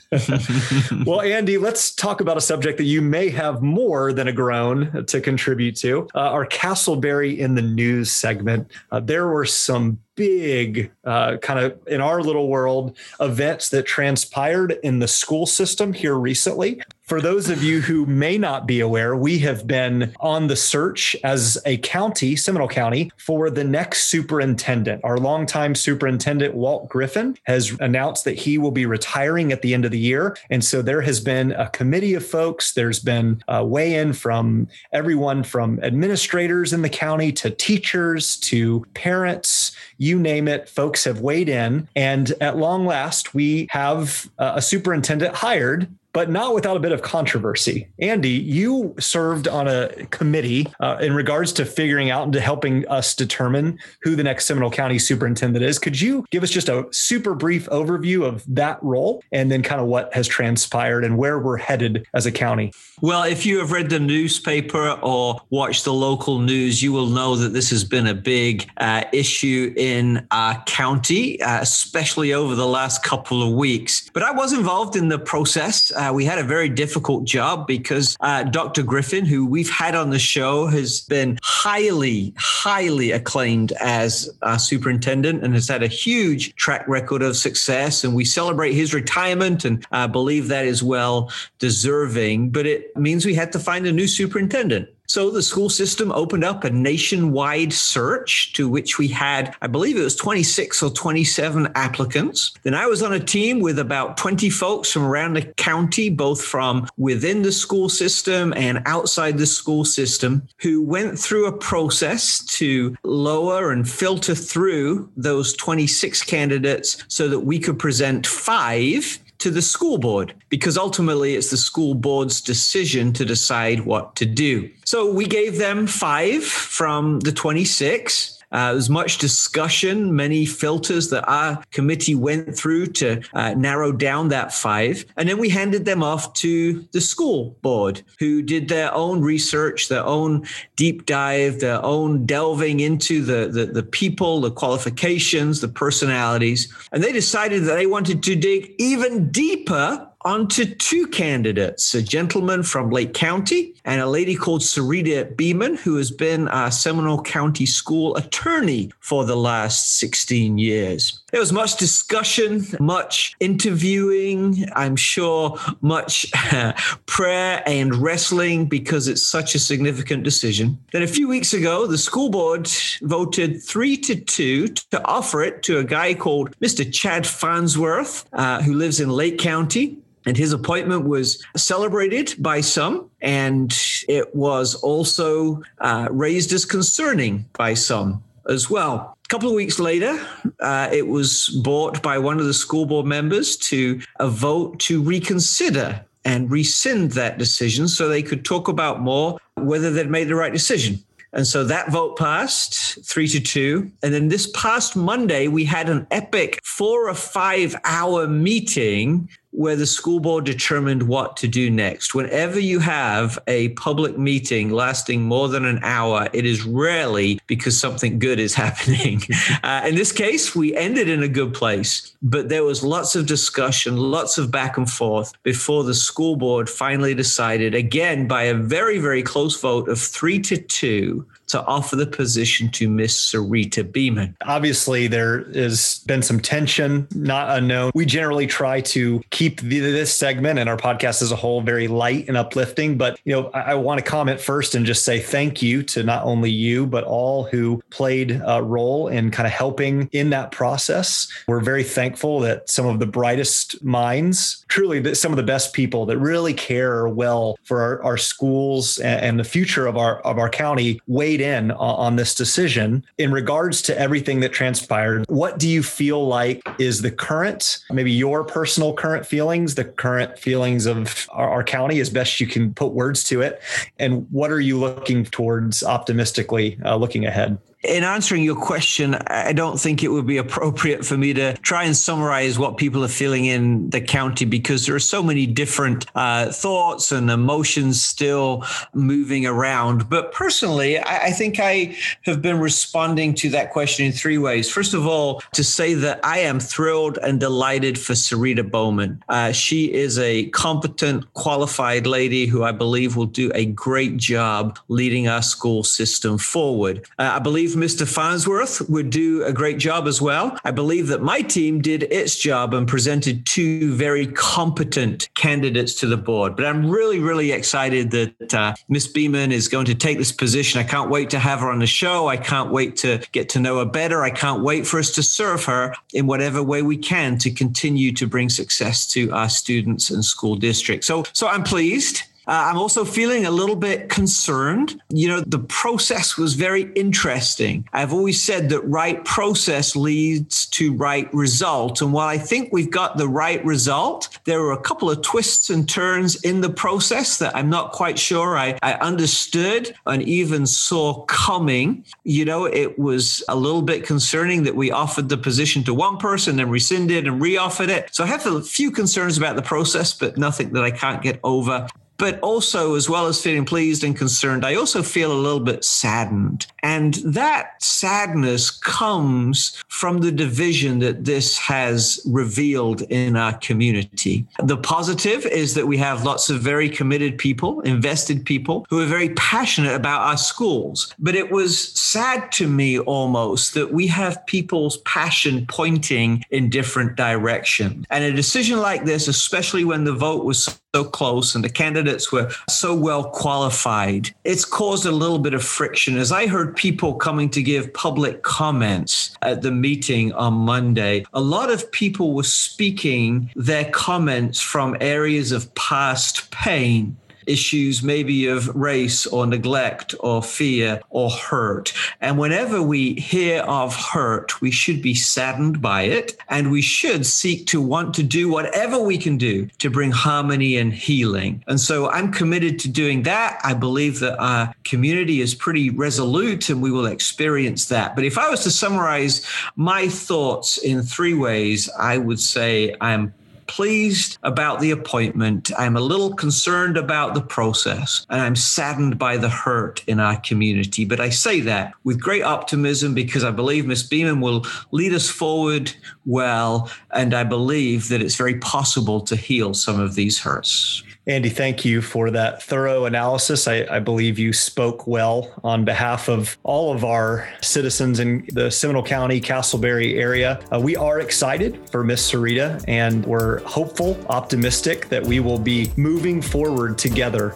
Well, 1.07 1.21
Andy, 1.21 1.59
let's 1.59 1.95
talk 1.95 2.21
about 2.21 2.37
a 2.37 2.41
subject 2.41 2.79
that 2.79 2.85
you 2.85 3.03
may 3.03 3.29
have 3.31 3.63
more 3.63 4.13
than 4.13 4.29
a 4.29 4.33
groan 4.33 5.05
to 5.07 5.21
contribute 5.21 5.77
to. 5.77 6.09
Uh, 6.15 6.21
our 6.21 6.47
Casselberry 6.47 7.37
in 7.37 7.55
the 7.55 7.62
news 7.62 8.11
segment. 8.11 8.71
Uh, 8.91 9.00
there 9.00 9.29
were 9.29 9.44
some 9.44 9.99
big 10.19 10.91
uh, 11.05 11.37
kind 11.37 11.61
of 11.61 11.79
in 11.87 12.00
our 12.00 12.20
little 12.20 12.49
world 12.49 12.97
events 13.20 13.69
that 13.69 13.87
transpired 13.87 14.76
in 14.82 14.99
the 14.99 15.06
school 15.06 15.47
system 15.47 15.93
here 15.93 16.17
recently. 16.17 16.82
For 17.05 17.23
those 17.23 17.49
of 17.49 17.62
you 17.62 17.81
who 17.81 18.05
may 18.05 18.37
not 18.37 18.67
be 18.67 18.81
aware, 18.81 19.17
we 19.17 19.38
have 19.38 19.67
been 19.67 20.12
on 20.20 20.49
the 20.49 20.56
search 20.56 21.17
as 21.25 21.56
a 21.65 21.79
county, 21.79 22.37
Seminole 22.37 22.69
County, 22.69 23.11
for 23.17 23.49
the 23.49 23.65
next 23.65 24.09
superintendent. 24.09 25.03
Our 25.05 25.17
longtime 25.17 25.75
superintendent, 25.75 26.55
Walt 26.55 26.91
Griffin, 26.91 27.38
has 27.44 27.75
announced 27.81 28.26
that 28.26 28.37
he 28.37 28.59
will 28.59 28.73
be 28.73 28.85
retiring 28.85 29.53
at 29.53 29.62
the 29.62 29.73
end 29.73 29.87
of 29.87 29.91
the 29.91 29.99
year. 29.99 30.37
And 30.50 30.62
so 30.62 30.82
there 30.82 31.00
has 31.00 31.19
been 31.19 31.53
a 31.53 31.70
committee 31.70 32.12
of 32.12 32.26
folks. 32.26 32.73
There's 32.73 32.99
been 32.99 33.43
a 33.49 33.65
weigh 33.65 33.94
in 33.94 34.12
from 34.12 34.69
everyone 34.93 35.44
from 35.44 35.81
administrators 35.82 36.75
in 36.75 36.82
the 36.82 36.91
county 36.91 37.32
to 37.32 37.49
teachers 37.49 38.37
to 38.37 38.85
parents 38.93 39.75
you 39.99 40.19
name 40.19 40.49
it, 40.49 40.69
folks 40.69 41.05
have 41.05 41.21
weighed 41.21 41.49
in. 41.49 41.89
And 41.95 42.33
at 42.41 42.56
long 42.56 42.87
last, 42.87 43.35
we 43.35 43.67
have 43.71 44.31
uh, 44.39 44.53
a 44.56 44.62
superintendent 44.62 45.35
hired 45.35 45.89
but 46.12 46.31
not 46.31 46.55
without 46.55 46.76
a 46.76 46.81
bit 46.81 46.93
of 46.93 47.02
controversy. 47.02 47.88
Andy, 47.99 48.31
you 48.31 48.94
served 48.99 49.46
on 49.46 49.69
a 49.69 49.88
committee 50.06 50.66
uh, 50.81 50.96
in 51.00 51.14
regards 51.14 51.52
to 51.55 51.64
figuring 51.64 52.10
out 52.10 52.25
and 52.25 52.32
to 52.32 52.40
helping 52.40 52.87
us 52.88 53.14
determine 53.14 53.78
who 54.02 54.16
the 54.16 54.25
next 54.25 54.46
Seminole 54.46 54.70
County 54.70 54.99
superintendent 54.99 55.64
is. 55.64 55.78
Could 55.78 56.00
you 56.00 56.25
give 56.31 56.43
us 56.43 56.50
just 56.50 56.69
a 56.69 56.87
super 56.90 57.34
brief 57.34 57.66
overview 57.66 58.26
of 58.26 58.44
that 58.55 58.82
role 58.82 59.22
and 59.32 59.50
then 59.50 59.62
kind 59.62 59.81
of 59.81 59.87
what 59.87 60.12
has 60.14 60.26
transpired 60.26 61.05
and 61.05 61.19
where 61.19 61.38
we're 61.38 61.56
headed 61.56 62.06
as 62.14 62.26
a 62.26 62.32
county? 62.32 62.72
Well, 63.00 63.22
if 63.22 63.46
you 63.46 63.58
have 63.58 63.70
read 63.70 63.90
the 63.90 64.00
newspaper 64.00 64.99
or 65.02 65.40
watched 65.50 65.84
the 65.84 65.93
local 65.93 66.40
news, 66.40 66.82
you 66.82 66.93
will 66.93 67.06
know 67.06 67.37
that 67.37 67.50
this 67.50 67.70
has 67.70 67.84
been 67.84 68.08
a 68.08 68.14
big 68.14 68.69
uh, 68.78 69.05
issue 69.12 69.72
in 69.76 70.26
our 70.31 70.60
county, 70.66 71.40
uh, 71.40 71.60
especially 71.60 72.32
over 72.32 72.55
the 72.55 72.66
last 72.66 73.05
couple 73.05 73.43
of 73.43 73.55
weeks. 73.55 74.10
But 74.12 74.22
I 74.22 74.32
was 74.32 74.52
involved 74.52 74.96
in 74.96 75.08
the 75.08 75.19
process. 75.19 75.93
Uh, 75.93 76.07
we 76.12 76.25
had 76.25 76.38
a 76.38 76.44
very 76.44 76.69
difficult 76.69 77.25
job 77.25 77.66
because 77.66 78.16
uh, 78.20 78.44
Dr. 78.44 78.82
Griffin, 78.82 79.25
who 79.25 79.46
we've 79.46 79.70
had 79.70 79.94
on 79.94 80.10
the 80.10 80.19
show, 80.19 80.66
has 80.66 81.00
been 81.02 81.38
highly, 81.43 82.34
highly 82.37 83.12
acclaimed 83.12 83.72
as 83.81 84.31
superintendent 84.58 85.44
and 85.44 85.55
has 85.55 85.69
had 85.69 85.82
a 85.82 85.88
huge 85.88 86.55
track 86.56 86.87
record 86.88 87.22
of 87.22 87.37
success. 87.37 88.05
And 88.05 88.14
we 88.14 88.25
celebrate 88.25 88.72
his 88.72 88.94
retirement 88.94 89.64
and 89.64 89.84
I 89.90 90.06
believe 90.06 90.49
that 90.49 90.66
is 90.66 90.82
well 90.82 91.31
deserving. 91.58 92.50
But 92.50 92.66
it 92.66 92.96
means 92.96 93.25
we 93.25 93.34
had 93.34 93.52
to 93.52 93.58
find 93.58 93.87
a 93.87 93.93
new 93.93 94.06
superintendent. 94.06 94.88
So 95.08 95.31
the 95.31 95.40
school 95.40 95.70
system 95.70 96.12
opened 96.12 96.44
up 96.44 96.64
a 96.64 96.70
nationwide 96.70 97.72
search 97.72 98.52
to 98.52 98.69
which 98.69 98.99
we 98.99 99.08
had, 99.08 99.56
I 99.62 99.66
believe 99.66 99.96
it 99.96 100.02
was 100.02 100.14
26 100.14 100.82
or 100.82 100.90
27 100.90 101.72
applicants. 101.75 102.52
Then 102.62 102.75
I 102.75 102.84
was 102.84 103.02
on 103.02 103.14
a 103.14 103.19
team 103.19 103.60
with 103.60 103.78
about 103.78 104.19
20 104.19 104.50
folks 104.50 104.93
from 104.93 105.05
around 105.05 105.32
the 105.32 105.46
county, 105.55 106.10
both 106.10 106.44
from 106.44 106.87
within 106.99 107.40
the 107.40 107.52
school 107.52 107.88
system 107.88 108.52
and 108.55 108.82
outside 108.84 109.38
the 109.38 109.46
school 109.46 109.82
system, 109.87 110.46
who 110.58 110.82
went 110.82 111.19
through 111.19 111.46
a 111.46 111.56
process 111.56 112.44
to 112.44 112.94
lower 113.02 113.72
and 113.72 113.88
filter 113.88 114.34
through 114.34 115.08
those 115.16 115.55
26 115.55 116.22
candidates 116.25 117.02
so 117.08 117.28
that 117.28 117.40
we 117.40 117.58
could 117.58 117.78
present 117.78 118.26
five 118.26 119.19
to 119.38 119.50
the 119.50 119.62
school 119.62 119.99
board 119.99 120.35
because 120.49 120.76
ultimately 120.76 121.35
it's 121.35 121.50
the 121.50 121.56
school 121.56 121.94
board's 121.94 122.40
decision 122.40 123.12
to 123.12 123.25
decide 123.25 123.81
what 123.81 124.17
to 124.17 124.26
do. 124.26 124.70
So 124.85 125.11
we 125.11 125.26
gave 125.26 125.58
them 125.58 125.87
five 125.87 126.44
from 126.44 127.20
the 127.20 127.32
26. 127.32 128.38
Uh, 128.50 128.73
was 128.75 128.89
much 128.89 129.19
discussion, 129.19 130.15
many 130.17 130.47
filters 130.47 131.11
that 131.11 131.29
our 131.29 131.62
committee 131.71 132.15
went 132.15 132.56
through 132.56 132.87
to 132.87 133.21
uh, 133.35 133.53
narrow 133.55 133.93
down 133.93 134.29
that 134.29 134.53
five. 134.55 135.05
And 135.17 135.29
then 135.29 135.39
we 135.39 135.50
handed 135.50 135.85
them 135.85 136.03
off 136.03 136.33
to 136.35 136.87
the 136.93 137.00
school 137.00 137.56
board, 137.61 138.03
who 138.19 138.41
did 138.41 138.69
their 138.69 138.93
own 138.95 139.21
research, 139.21 139.89
their 139.89 140.05
own 140.05 140.47
deep 140.77 141.05
dive, 141.05 141.61
their 141.61 141.85
own 141.85 142.25
delving 142.25 142.81
into 142.81 143.23
the, 143.23 143.49
the, 143.49 143.67
the 143.67 143.83
people, 143.83 144.41
the 144.41 144.51
qualifications, 144.51 145.61
the 145.61 145.69
personalities. 145.69 146.73
And 146.93 147.05
they 147.05 147.12
decided 147.12 147.65
that 147.65 147.75
they 147.75 147.87
wanted 147.87 148.23
to 148.23 148.35
dig 148.35 148.75
even 148.79 149.31
deeper 149.31 150.07
onto 150.23 150.65
two 150.65 151.06
candidates 151.09 151.94
a 151.94 152.03
gentleman 152.03 152.62
from 152.62 152.91
Lake 152.91 153.15
County 153.15 153.75
and 153.85 154.00
a 154.00 154.06
lady 154.06 154.35
called 154.35 154.61
Serita 154.61 155.35
Beamon, 155.35 155.79
who 155.79 155.97
has 155.97 156.11
been 156.11 156.49
a 156.49 156.70
Seminole 156.70 157.23
County 157.23 157.67
school 157.67 158.17
attorney 158.17 158.91
for 159.00 159.25
the 159.25 159.37
last 159.37 159.99
16 159.99 160.59
years. 160.59 161.20
There 161.31 161.41
was 161.41 161.53
much 161.53 161.76
discussion, 161.76 162.67
much 162.81 163.35
interviewing, 163.38 164.69
I'm 164.75 164.97
sure 164.97 165.59
much 165.81 166.31
prayer 167.06 167.62
and 167.67 167.94
wrestling 167.94 168.67
because 168.67 169.09
it's 169.09 169.23
such 169.23 169.55
a 169.55 169.59
significant 169.59 170.25
decision. 170.25 170.79
Then 170.93 171.03
a 171.03 171.06
few 171.06 171.29
weeks 171.29 171.53
ago, 171.53 171.87
the 171.87 171.99
school 171.99 172.29
board 172.29 172.69
voted 173.03 173.62
three 173.62 173.97
to 173.99 174.17
two 174.17 174.69
to 174.69 175.05
offer 175.05 175.43
it 175.43 175.62
to 175.65 175.79
a 175.79 175.85
guy 175.85 176.15
called 176.15 176.59
Mr. 176.59 176.91
Chad 176.91 177.26
Farnsworth, 177.26 178.26
uh, 178.32 178.62
who 178.62 178.75
lives 178.75 179.00
in 179.00 179.11
Lake 179.11 179.38
County. 179.38 179.99
And 180.29 180.37
his 180.37 180.53
appointment 180.53 181.09
was 181.09 181.43
celebrated 181.57 182.35
by 182.39 182.61
some, 182.61 183.11
and 183.23 183.75
it 184.09 184.35
was 184.35 184.75
also 184.75 185.63
uh, 185.79 186.09
raised 186.11 186.53
as 186.53 186.67
concerning 186.67 187.47
by 187.55 187.73
some 187.73 188.23
as 188.47 188.69
well. 188.69 189.17
A 189.25 189.29
couple 189.29 189.49
of 189.49 189.55
weeks 189.55 189.79
later, 189.79 190.21
uh, 190.61 190.91
it 190.93 191.07
was 191.07 191.49
brought 191.65 192.03
by 192.03 192.19
one 192.19 192.39
of 192.39 192.45
the 192.45 192.53
school 192.53 192.85
board 192.85 193.07
members 193.07 193.57
to 193.57 194.03
a 194.21 194.29
vote 194.29 194.79
to 194.81 195.01
reconsider 195.03 196.05
and 196.27 196.51
rescind 196.51 197.13
that 197.13 197.39
decision 197.39 197.89
so 197.89 198.07
they 198.07 198.23
could 198.23 198.45
talk 198.45 198.69
about 198.69 199.01
more 199.01 199.39
whether 199.55 199.91
they'd 199.91 200.11
made 200.11 200.29
the 200.29 200.35
right 200.35 200.53
decision. 200.53 201.03
And 201.33 201.47
so 201.47 201.65
that 201.65 201.91
vote 201.91 202.17
passed 202.17 203.05
three 203.05 203.29
to 203.29 203.41
two. 203.41 203.91
And 204.03 204.15
then 204.15 204.29
this 204.29 204.51
past 204.53 204.97
Monday, 204.97 205.47
we 205.47 205.65
had 205.65 205.89
an 205.89 206.07
epic 206.11 206.59
four 206.65 207.09
or 207.09 207.15
five 207.15 207.77
hour 207.85 208.27
meeting 208.27 209.29
where 209.50 209.77
the 209.77 209.87
school 209.87 210.21
board 210.21 210.45
determined 210.45 211.03
what 211.03 211.37
to 211.39 211.49
do 211.49 211.71
next. 211.71 212.15
Whenever 212.15 212.61
you 212.61 212.79
have 212.81 213.39
a 213.47 213.71
public 213.71 214.19
meeting 214.19 214.71
lasting 214.71 215.23
more 215.23 215.49
than 215.49 215.65
an 215.65 215.81
hour, 215.83 216.29
it 216.33 216.45
is 216.45 216.65
rarely 216.65 217.41
because 217.47 217.79
something 217.79 218.19
good 218.19 218.39
is 218.39 218.55
happening. 218.65 219.23
uh, 219.62 219.83
in 219.87 219.95
this 219.95 220.12
case, 220.12 220.55
we 220.55 220.77
ended 220.77 221.09
in 221.09 221.23
a 221.23 221.29
good 221.29 221.55
place, 221.55 222.15
but 222.23 222.49
there 222.49 222.65
was 222.65 222.85
lots 222.85 223.17
of 223.17 223.27
discussion, 223.27 223.97
lots 223.97 224.39
of 224.39 224.50
back 224.50 224.77
and 224.77 224.91
forth 224.91 225.33
before 225.43 225.85
the 225.85 225.94
school 225.94 226.37
board 226.37 226.69
finally 226.69 227.15
decided, 227.15 227.75
again, 227.75 228.27
by 228.29 228.44
a 228.44 228.55
very, 228.55 228.99
very 228.99 229.23
close 229.23 229.61
vote 229.61 229.89
of 229.89 229.99
three 229.99 230.39
to 230.41 230.56
two, 230.56 231.27
to 231.49 231.65
offer 231.65 231.97
the 231.97 232.06
position 232.06 232.71
to 232.71 232.89
Miss 232.89 233.33
Serita 233.33 233.83
Beamon. 233.83 234.35
Obviously, 234.43 235.06
there 235.06 235.44
has 235.53 236.03
been 236.06 236.23
some 236.23 236.41
tension, 236.41 237.09
not 237.15 237.56
unknown. 237.56 237.91
We 237.94 238.05
generally 238.05 238.47
try 238.47 238.81
to 238.83 239.23
keep 239.38 239.61
the, 239.61 239.79
this 239.81 240.14
segment 240.14 240.58
and 240.58 240.69
our 240.69 240.76
podcast 240.76 241.23
as 241.23 241.31
a 241.31 241.37
whole 241.37 241.61
very 241.61 241.87
light 241.87 242.26
and 242.29 242.37
uplifting. 242.37 242.99
But 242.99 243.20
you 243.25 243.32
know, 243.32 243.50
I, 243.50 243.61
I 243.61 243.75
want 243.75 243.99
to 243.99 244.05
comment 244.05 244.40
first 244.40 244.75
and 244.75 244.85
just 244.85 245.05
say 245.05 245.20
thank 245.20 245.62
you 245.62 245.82
to 245.85 246.02
not 246.02 246.25
only 246.25 246.50
you 246.50 246.87
but 246.87 247.05
all 247.05 247.44
who 247.44 247.81
played 247.90 248.43
a 248.44 248.62
role 248.62 249.08
in 249.08 249.31
kind 249.31 249.46
of 249.46 249.52
helping 249.52 250.08
in 250.12 250.31
that 250.31 250.50
process. 250.50 251.29
We're 251.46 251.61
very 251.61 251.85
thankful 251.85 252.40
that 252.40 252.69
some 252.69 252.87
of 252.87 252.99
the 252.99 253.06
brightest 253.06 253.82
minds, 253.82 254.64
truly 254.69 255.14
some 255.14 255.32
of 255.32 255.37
the 255.37 255.43
best 255.44 255.73
people 255.73 256.05
that 256.06 256.19
really 256.19 256.52
care 256.52 257.08
well 257.08 257.58
for 257.62 257.81
our, 257.81 258.02
our 258.02 258.17
schools 258.17 258.99
and, 258.99 259.20
and 259.23 259.41
the 259.41 259.44
future 259.44 259.87
of 259.87 259.96
our 259.96 260.20
of 260.23 260.38
our 260.38 260.50
county 260.50 261.00
weighed 261.06 261.29
weighed 261.29 261.41
in 261.43 261.70
on 261.72 262.17
this 262.17 262.34
decision 262.34 263.05
in 263.19 263.31
regards 263.31 263.82
to 263.82 263.98
everything 263.98 264.41
that 264.41 264.53
transpired. 264.53 265.27
What 265.29 265.58
do 265.58 265.69
you 265.69 265.82
feel 265.82 266.27
like 266.27 266.63
is 266.79 267.03
the 267.03 267.10
current, 267.10 267.81
maybe 267.91 268.10
your 268.10 268.44
personal 268.44 268.94
current 268.94 269.27
feelings, 269.29 269.75
the 269.75 269.85
current 269.85 270.39
feelings 270.39 270.87
of 270.87 271.27
our, 271.31 271.49
our 271.51 271.65
county, 271.65 272.01
as 272.01 272.11
best 272.11 272.41
you 272.41 272.47
can 272.47 272.75
put 272.75 272.93
words 272.93 273.23
to 273.25 273.43
it? 273.43 273.63
And 273.99 274.27
what 274.31 274.51
are 274.51 274.61
you 274.61 274.79
looking 274.79 275.25
towards 275.25 275.82
optimistically 275.82 276.79
uh, 276.85 276.97
looking 276.97 277.27
ahead? 277.27 277.58
In 277.85 278.03
answering 278.03 278.43
your 278.43 278.56
question, 278.56 279.15
I 279.29 279.53
don't 279.53 279.79
think 279.79 280.03
it 280.03 280.08
would 280.08 280.27
be 280.27 280.39
appropriate 280.39 281.06
for 281.06 281.17
me 281.17 281.32
to 281.35 281.55
try 281.58 281.85
and 281.85 281.97
summarize 281.97 282.58
what 282.58 282.77
people 282.77 283.05
are 283.05 283.08
feeling 283.08 283.44
in 283.44 283.89
the 283.91 284.01
county 284.01 284.44
because 284.44 284.85
there 284.85 284.97
are 284.97 285.01
so 285.01 285.23
many 285.23 285.47
different 285.47 286.05
uh, 286.17 286.51
thoughts 286.51 287.13
and 287.13 287.31
emotions 287.31 288.03
still 288.03 288.65
moving 288.94 289.47
around. 289.47 290.11
But 290.11 290.32
personally, 290.32 290.99
I, 290.99 291.27
I, 291.27 291.31
think 291.31 291.61
I 291.61 291.97
have 292.23 292.43
been 292.43 292.58
responding 292.58 293.32
to 293.35 293.51
that 293.51 293.70
question 293.70 294.06
in 294.06 294.13
three 294.13 294.39
ways. 294.39 294.69
First 294.69 294.93
of 294.93 295.06
all, 295.06 295.41
to 295.53 295.63
say 295.63 295.94
that 295.94 296.19
I 296.25 296.39
am 296.41 296.58
thrilled 296.58 297.19
and 297.19 297.39
delighted 297.39 297.97
for 297.97 298.15
Serita 298.15 298.69
Beamon. 298.69 299.20
Uh, 299.29 299.53
she 299.53 299.93
is 299.93 300.19
a 300.19 300.49
competent, 300.49 301.32
qualified 301.35 302.08
lady 302.08 302.47
who 302.47 302.65
I 302.65 302.73
believe 302.73 303.15
will 303.15 303.27
do 303.27 303.53
a 303.55 303.67
great 303.67 304.17
job 304.17 304.81
leading 304.89 305.29
our 305.29 305.43
school 305.43 305.85
system 305.85 306.39
forward. 306.39 307.06
Uh, 307.20 307.31
I 307.35 307.39
believe 307.39 307.68
believe 307.69 307.91
Mr. 307.91 308.06
Farnsworth 308.06 308.89
would 308.89 309.10
do 309.10 309.44
a 309.44 309.53
great 309.53 309.79
job 309.79 310.06
as 310.06 310.22
well. 310.22 310.58
I 310.65 310.70
believe 310.70 311.08
that 311.08 311.20
my 311.20 311.43
team 311.43 311.81
did 311.81 312.05
its 312.05 312.37
job 312.37 312.72
and 312.72 312.87
presented 312.87 313.44
two 313.46 313.94
very 313.94 314.27
competent 314.27 315.29
candidates 315.34 315.94
to 315.96 316.06
the 316.06 316.17
board. 316.17 316.56
But 316.56 316.65
I'm 316.65 316.89
really, 316.89 317.19
really 317.19 317.53
excited 317.53 318.10
that 318.13 318.55
uh, 318.55 318.75
Miss 318.89 319.10
Beamon 319.10 319.51
is 319.51 319.69
going 319.69 319.87
to 319.87 319.94
take 319.94 320.19
this 320.19 320.32
position. 320.32 320.81
I 320.81 320.84
can't 320.84 321.10
wait 321.10 321.31
to 321.31 321.39
have 321.39 321.60
her 321.60 321.70
on 321.70 321.79
the 321.79 321.87
show. 321.87 322.29
I 322.29 322.37
can't 322.37 322.70
wait 322.70 322.96
to 322.98 323.22
get 323.32 323.48
to 323.51 323.60
know 323.60 323.79
her 323.79 323.84
better. 323.84 324.22
I 324.22 324.31
can't 324.31 324.63
wait 324.63 324.87
for 324.87 324.98
us 324.98 325.10
to 325.13 325.22
serve 325.22 325.65
her 325.65 325.94
in 326.15 326.27
whatever 326.27 326.63
way 326.63 326.82
we 326.82 326.96
can 326.96 327.39
to 327.39 327.51
continue 327.51 328.13
to 328.13 328.27
bring 328.27 328.48
success 328.48 329.06
to 329.08 329.31
our 329.32 329.48
students 329.48 330.10
and 330.10 330.25
school 330.25 330.56
districts. 330.56 331.06
So, 331.06 331.25
so 331.32 331.48
I'm 331.48 331.63
pleased. 331.63 332.22
Uh, 332.48 332.70
I'm 332.70 332.78
also 332.78 333.05
feeling 333.05 333.44
a 333.44 333.50
little 333.50 333.76
bit 333.76 334.08
concerned. 334.08 334.98
You 335.10 335.28
know, 335.28 335.40
the 335.40 335.58
process 335.58 336.38
was 336.38 336.55
very 336.55 336.90
interesting. 336.94 337.86
I've 337.93 338.14
always 338.14 338.43
said 338.43 338.70
that 338.70 338.81
right 338.81 339.22
process 339.26 339.94
leads 339.94 340.64
to 340.69 340.94
right 340.94 341.32
result. 341.34 342.00
And 342.00 342.10
while 342.10 342.26
I 342.26 342.38
think 342.38 342.72
we've 342.72 342.90
got 342.90 343.19
the 343.19 343.28
right 343.28 343.62
result, 343.67 344.31
there 344.44 344.62
were 344.62 344.72
a 344.72 344.81
couple 344.81 345.10
of 345.10 345.20
twists 345.20 345.69
and 345.69 345.86
turns 345.86 346.43
in 346.43 346.62
the 346.62 346.70
process 346.70 347.36
that 347.36 347.55
I'm 347.55 347.69
not 347.69 347.93
quite 347.93 348.19
sure 348.19 348.56
I, 348.56 348.78
I 348.82 348.94
understood 348.94 349.94
and 350.06 350.22
even 350.22 350.67
saw 350.67 351.24
coming. 351.26 352.02
You 352.24 352.46
know, 352.46 352.64
it 352.64 352.98
was 352.98 353.44
a 353.48 353.56
little 353.56 353.82
bit 353.82 354.06
concerning 354.06 354.62
that 354.62 354.74
we 354.74 354.90
offered 354.90 355.28
the 355.28 355.36
position 355.36 355.84
to 355.84 355.93
one 355.93 356.17
person 356.17 356.58
and 356.58 356.70
rescinded 356.70 357.26
and 357.26 357.43
re-offered 357.43 357.90
it. 357.90 358.08
So 358.14 358.24
I 358.24 358.26
have 358.28 358.46
a 358.46 358.62
few 358.62 358.90
concerns 358.90 359.36
about 359.36 359.56
the 359.56 359.62
process, 359.62 360.14
but 360.14 360.38
nothing 360.38 360.72
that 360.72 360.82
I 360.82 360.90
can't 360.90 361.20
get 361.22 361.40
over. 361.44 361.86
But 362.19 362.41
also, 362.41 362.94
as 362.96 363.08
well 363.08 363.27
as 363.27 363.41
feeling 363.41 363.65
pleased 363.65 364.03
and 364.03 364.17
concerned, 364.17 364.65
I 364.65 364.75
also 364.75 365.03
feel 365.03 365.32
a 365.32 365.34
little 365.34 365.60
bit 365.60 365.84
saddened. 365.84 366.67
And 366.82 367.15
that 367.15 367.82
sadness 367.82 368.70
comes 368.70 369.82
from 369.89 370.19
the 370.19 370.32
division 370.32 370.98
that 370.98 371.25
this 371.25 371.56
has 371.58 372.20
revealed 372.27 373.03
in 373.03 373.37
our 373.37 373.55
community. 373.58 374.46
The 374.63 374.77
positive 374.77 375.46
is 375.46 375.75
that 375.75 375.87
we 375.87 375.96
have 375.98 376.25
lots 376.25 376.51
of 376.51 376.60
very 376.60 376.89
committed 376.89 377.39
people, 377.39 377.81
invested 377.82 378.44
people 378.44 378.87
who 378.91 379.01
are 379.01 379.06
very 379.06 379.31
passionate 379.31 379.94
about 379.94 380.22
our 380.22 380.37
schools. 380.37 381.15
But 381.19 381.37
it 381.37 381.51
was 381.51 381.93
sad 381.98 382.51
to 382.53 382.67
me 382.67 382.98
almost 382.98 383.75
that 383.75 383.93
we 383.93 384.08
have 384.08 384.44
people's 384.46 384.96
passion 384.98 385.67
pointing 385.69 386.44
in 386.51 386.69
different 386.69 387.17
directions. 387.17 388.06
And 388.10 388.25
a 388.25 388.32
decision 388.32 388.81
like 388.81 389.05
this, 389.05 389.29
especially 389.29 389.84
when 389.84 390.05
the 390.05 390.13
vote 390.13 390.44
was 390.44 390.81
so 390.95 391.05
close 391.05 391.55
and 391.55 391.63
the 391.63 391.69
candidates 391.69 392.33
were 392.33 392.51
so 392.67 392.95
well 392.95 393.25
qualified, 393.31 394.35
it's 394.45 394.65
caused 394.65 395.05
a 395.05 395.11
little 395.11 395.39
bit 395.39 395.53
of 395.53 395.63
friction. 395.63 396.17
As 396.17 396.33
I 396.33 396.47
heard 396.47 396.77
people 396.77 397.15
coming 397.15 397.51
to 397.51 397.63
give 397.63 397.93
public 397.93 398.43
comments 398.43 399.37
at 399.43 399.61
the 399.61 399.71
meeting 399.71 400.33
on 400.33 400.55
Monday, 400.55 401.27
a 401.35 401.43
lot 401.43 401.71
of 401.71 401.93
people 401.93 402.33
were 402.33 402.43
speaking 402.43 403.51
their 403.55 403.91
comments 403.91 404.63
from 404.63 404.97
areas 405.01 405.53
of 405.53 405.75
past 405.75 406.51
pain 406.51 407.19
issues 407.48 408.02
maybe 408.02 408.46
of 408.46 408.69
race 408.74 409.26
or 409.26 409.46
neglect 409.46 410.14
or 410.20 410.43
fear 410.43 411.00
or 411.10 411.31
hurt. 411.31 411.93
And 412.20 412.38
whenever 412.38 412.82
we 412.82 413.14
hear 413.14 413.62
of 413.62 413.96
hurt, 413.96 414.60
we 414.60 414.70
should 414.70 415.02
be 415.02 415.14
saddened 415.14 415.81
by 415.81 416.02
it 416.02 416.36
and 416.48 416.70
we 416.70 416.82
should 416.82 417.26
seek 417.26 417.67
to 417.69 417.81
want 417.81 418.14
to 418.14 418.22
do 418.22 418.48
whatever 418.48 418.98
we 418.98 419.19
can 419.19 419.36
do 419.36 419.67
to 419.78 419.90
bring 419.90 420.10
harmony 420.10 420.76
and 420.76 420.93
healing. 420.93 421.64
And 421.67 421.81
so 421.81 422.10
I'm 422.10 422.32
committed 422.32 422.78
to 422.81 422.88
doing 422.88 423.22
that. 423.24 423.60
I 423.64 423.74
believe 423.74 424.20
that 424.20 424.38
our 424.38 424.74
community 424.84 425.40
is 425.40 425.55
pretty 425.55 425.90
resolute 425.90 426.69
and 426.69 426.82
we 426.82 426.90
will 426.90 427.06
experience 427.06 427.86
that. 427.86 428.14
But 428.14 428.24
if 428.24 428.38
I 428.38 428.48
was 428.48 428.62
to 428.64 428.70
summarize 428.70 429.46
my 429.76 430.08
thoughts 430.08 430.78
in 430.78 431.02
three 431.02 431.34
ways, 431.34 431.88
I 431.98 432.19
would 432.19 432.40
say 432.40 432.94
I'm 433.00 433.32
pleased 433.69 434.39
about 434.43 434.81
the 434.81 434.91
appointment. 434.91 435.70
I'm 435.79 435.96
a 435.96 436.01
little 436.01 436.34
concerned 436.34 436.96
about 436.96 437.34
the 437.34 437.41
process 437.41 438.27
and 438.31 438.41
I'm 438.41 438.56
saddened 438.56 439.19
by 439.19 439.37
the 439.37 439.48
hurt 439.48 440.03
in 440.06 440.19
our 440.19 440.41
community. 440.41 441.05
But 441.05 441.20
I 441.20 441.29
say 441.29 441.60
that 441.60 441.94
with 442.03 442.20
great 442.20 442.43
optimism 442.43 443.15
because 443.15 443.44
I 443.44 443.51
believe 443.53 443.87
Miss 443.87 444.06
Beamon 444.06 444.43
will 444.43 444.67
lead 444.91 445.13
us 445.13 445.29
forward 445.29 445.94
well. 446.27 446.91
And 447.13 447.34
I 447.34 447.44
believe 447.44 448.08
that 448.08 448.22
it's 448.22 448.37
very 448.37 448.58
possible 448.58 449.20
to 449.22 449.37
heal 449.37 449.75
some 449.75 450.01
of 450.01 450.15
these 450.15 450.41
hurts. 450.41 451.05
Andy, 451.29 451.51
thank 451.51 451.85
you 451.85 452.01
for 452.01 452.31
that 452.31 452.63
thorough 452.63 453.05
analysis. 453.05 453.69
I, 453.69 453.87
I, 453.91 453.99
believe 453.99 454.39
you 454.39 454.55
spoke 454.55 455.06
well 455.06 455.53
on 455.63 455.85
behalf 455.85 456.31
of 456.31 456.56
all 456.63 456.91
of 456.91 457.05
our 457.05 457.47
citizens 457.61 458.19
in 458.19 458.49
the 458.55 458.70
Seminole 458.70 459.03
County, 459.03 459.39
Casselberry 459.39 460.15
area. 460.15 460.58
Uh, 460.73 460.81
we 460.81 460.97
are 460.97 461.20
excited 461.20 461.87
for 461.91 462.03
Miss 462.03 462.32
Serita, 462.32 462.82
and 462.89 463.27
we're 463.27 463.58
hopeful, 463.65 464.19
optimistic 464.31 465.11
that 465.11 465.23
we 465.23 465.39
will 465.39 465.58
be 465.58 465.93
moving 465.99 466.41
forward 466.41 466.97
together 466.97 467.55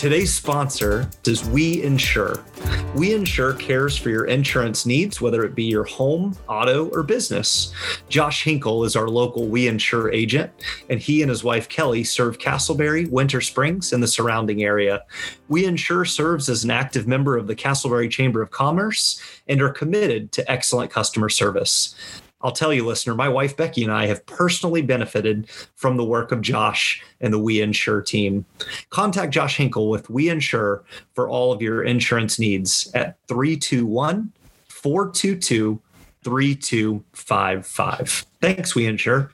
Today's 0.00 0.32
sponsor 0.32 1.10
is 1.26 1.44
We 1.44 1.82
Insure. 1.82 2.42
We 2.96 3.14
Insure 3.14 3.54
cares 3.54 3.96
for 3.96 4.10
your 4.10 4.24
insurance 4.24 4.84
needs, 4.84 5.20
whether 5.20 5.44
it 5.44 5.54
be 5.54 5.62
your 5.62 5.84
home, 5.84 6.36
auto, 6.48 6.88
or 6.88 7.04
business. 7.04 7.72
Josh 8.08 8.42
Hinkle 8.42 8.84
is 8.84 8.96
our 8.96 9.08
local 9.08 9.46
We 9.46 9.68
Insure 9.68 10.10
agent, 10.10 10.50
and 10.88 10.98
he 10.98 11.22
and 11.22 11.30
his 11.30 11.44
wife 11.44 11.68
Kelly 11.68 12.02
serve 12.02 12.38
Casselberry, 12.38 13.08
Winter 13.08 13.40
Springs, 13.40 13.92
and 13.92 14.02
the 14.02 14.08
surrounding 14.08 14.64
area. 14.64 15.04
We 15.48 15.66
Insure 15.66 16.04
serves 16.04 16.48
as 16.48 16.64
an 16.64 16.72
active 16.72 17.06
member 17.06 17.36
of 17.36 17.46
the 17.46 17.54
Casselberry 17.54 18.10
Chamber 18.10 18.42
of 18.42 18.50
Commerce 18.50 19.22
and 19.46 19.62
are 19.62 19.70
committed 19.70 20.32
to 20.32 20.50
excellent 20.50 20.90
customer 20.90 21.28
service. 21.28 21.94
I'll 22.42 22.52
tell 22.52 22.72
you, 22.72 22.86
listener, 22.86 23.14
my 23.14 23.28
wife 23.28 23.56
Becky 23.56 23.82
and 23.82 23.92
I 23.92 24.06
have 24.06 24.24
personally 24.26 24.82
benefited 24.82 25.48
from 25.76 25.96
the 25.96 26.04
work 26.04 26.32
of 26.32 26.40
Josh 26.40 27.02
and 27.20 27.32
the 27.32 27.38
We 27.38 27.60
Insure 27.60 28.00
team. 28.00 28.46
Contact 28.88 29.32
Josh 29.32 29.56
Hinkle 29.56 29.90
with 29.90 30.08
We 30.08 30.28
Insure 30.28 30.82
for 31.14 31.28
all 31.28 31.52
of 31.52 31.60
your 31.60 31.82
insurance 31.82 32.38
needs 32.38 32.90
at 32.94 33.16
321 33.28 34.32
422 34.68 35.80
3255. 36.22 38.26
Thanks, 38.40 38.74
We 38.74 38.86
Insure. 38.86 39.32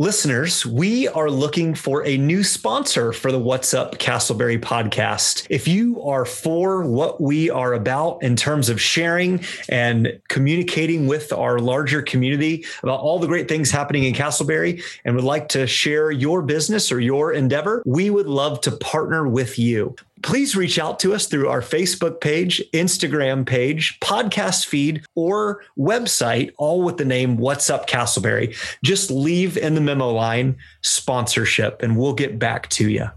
Listeners, 0.00 0.64
we 0.64 1.08
are 1.08 1.28
looking 1.28 1.74
for 1.74 2.06
a 2.06 2.16
new 2.16 2.44
sponsor 2.44 3.12
for 3.12 3.32
the 3.32 3.38
What's 3.40 3.74
Up 3.74 3.98
Casselberry 3.98 4.56
podcast. 4.56 5.44
If 5.50 5.66
you 5.66 6.00
are 6.04 6.24
for 6.24 6.84
what 6.84 7.20
we 7.20 7.50
are 7.50 7.72
about 7.72 8.22
in 8.22 8.36
terms 8.36 8.68
of 8.68 8.80
sharing 8.80 9.44
and 9.68 10.20
communicating 10.28 11.08
with 11.08 11.32
our 11.32 11.58
larger 11.58 12.00
community 12.00 12.64
about 12.84 13.00
all 13.00 13.18
the 13.18 13.26
great 13.26 13.48
things 13.48 13.72
happening 13.72 14.04
in 14.04 14.14
Casselberry 14.14 14.84
and 15.04 15.16
would 15.16 15.24
like 15.24 15.48
to 15.48 15.66
share 15.66 16.12
your 16.12 16.42
business 16.42 16.92
or 16.92 17.00
your 17.00 17.32
endeavor, 17.32 17.82
we 17.84 18.08
would 18.08 18.28
love 18.28 18.60
to 18.60 18.70
partner 18.70 19.26
with 19.26 19.58
you 19.58 19.96
please 20.22 20.56
reach 20.56 20.78
out 20.78 21.00
to 21.00 21.14
us 21.14 21.26
through 21.26 21.48
our 21.48 21.60
Facebook 21.60 22.20
page, 22.20 22.62
Instagram 22.72 23.46
page, 23.46 23.98
podcast 24.00 24.66
feed, 24.66 25.04
or 25.14 25.62
website, 25.78 26.52
all 26.56 26.82
with 26.82 26.96
the 26.96 27.04
name 27.04 27.36
What's 27.36 27.70
Up 27.70 27.88
Casselberry. 27.88 28.56
Just 28.82 29.10
leave 29.10 29.56
in 29.56 29.74
the 29.74 29.80
memo 29.80 30.10
line 30.10 30.56
sponsorship 30.82 31.82
and 31.82 31.96
we'll 31.96 32.14
get 32.14 32.38
back 32.38 32.68
to 32.70 32.88
you 32.88 33.08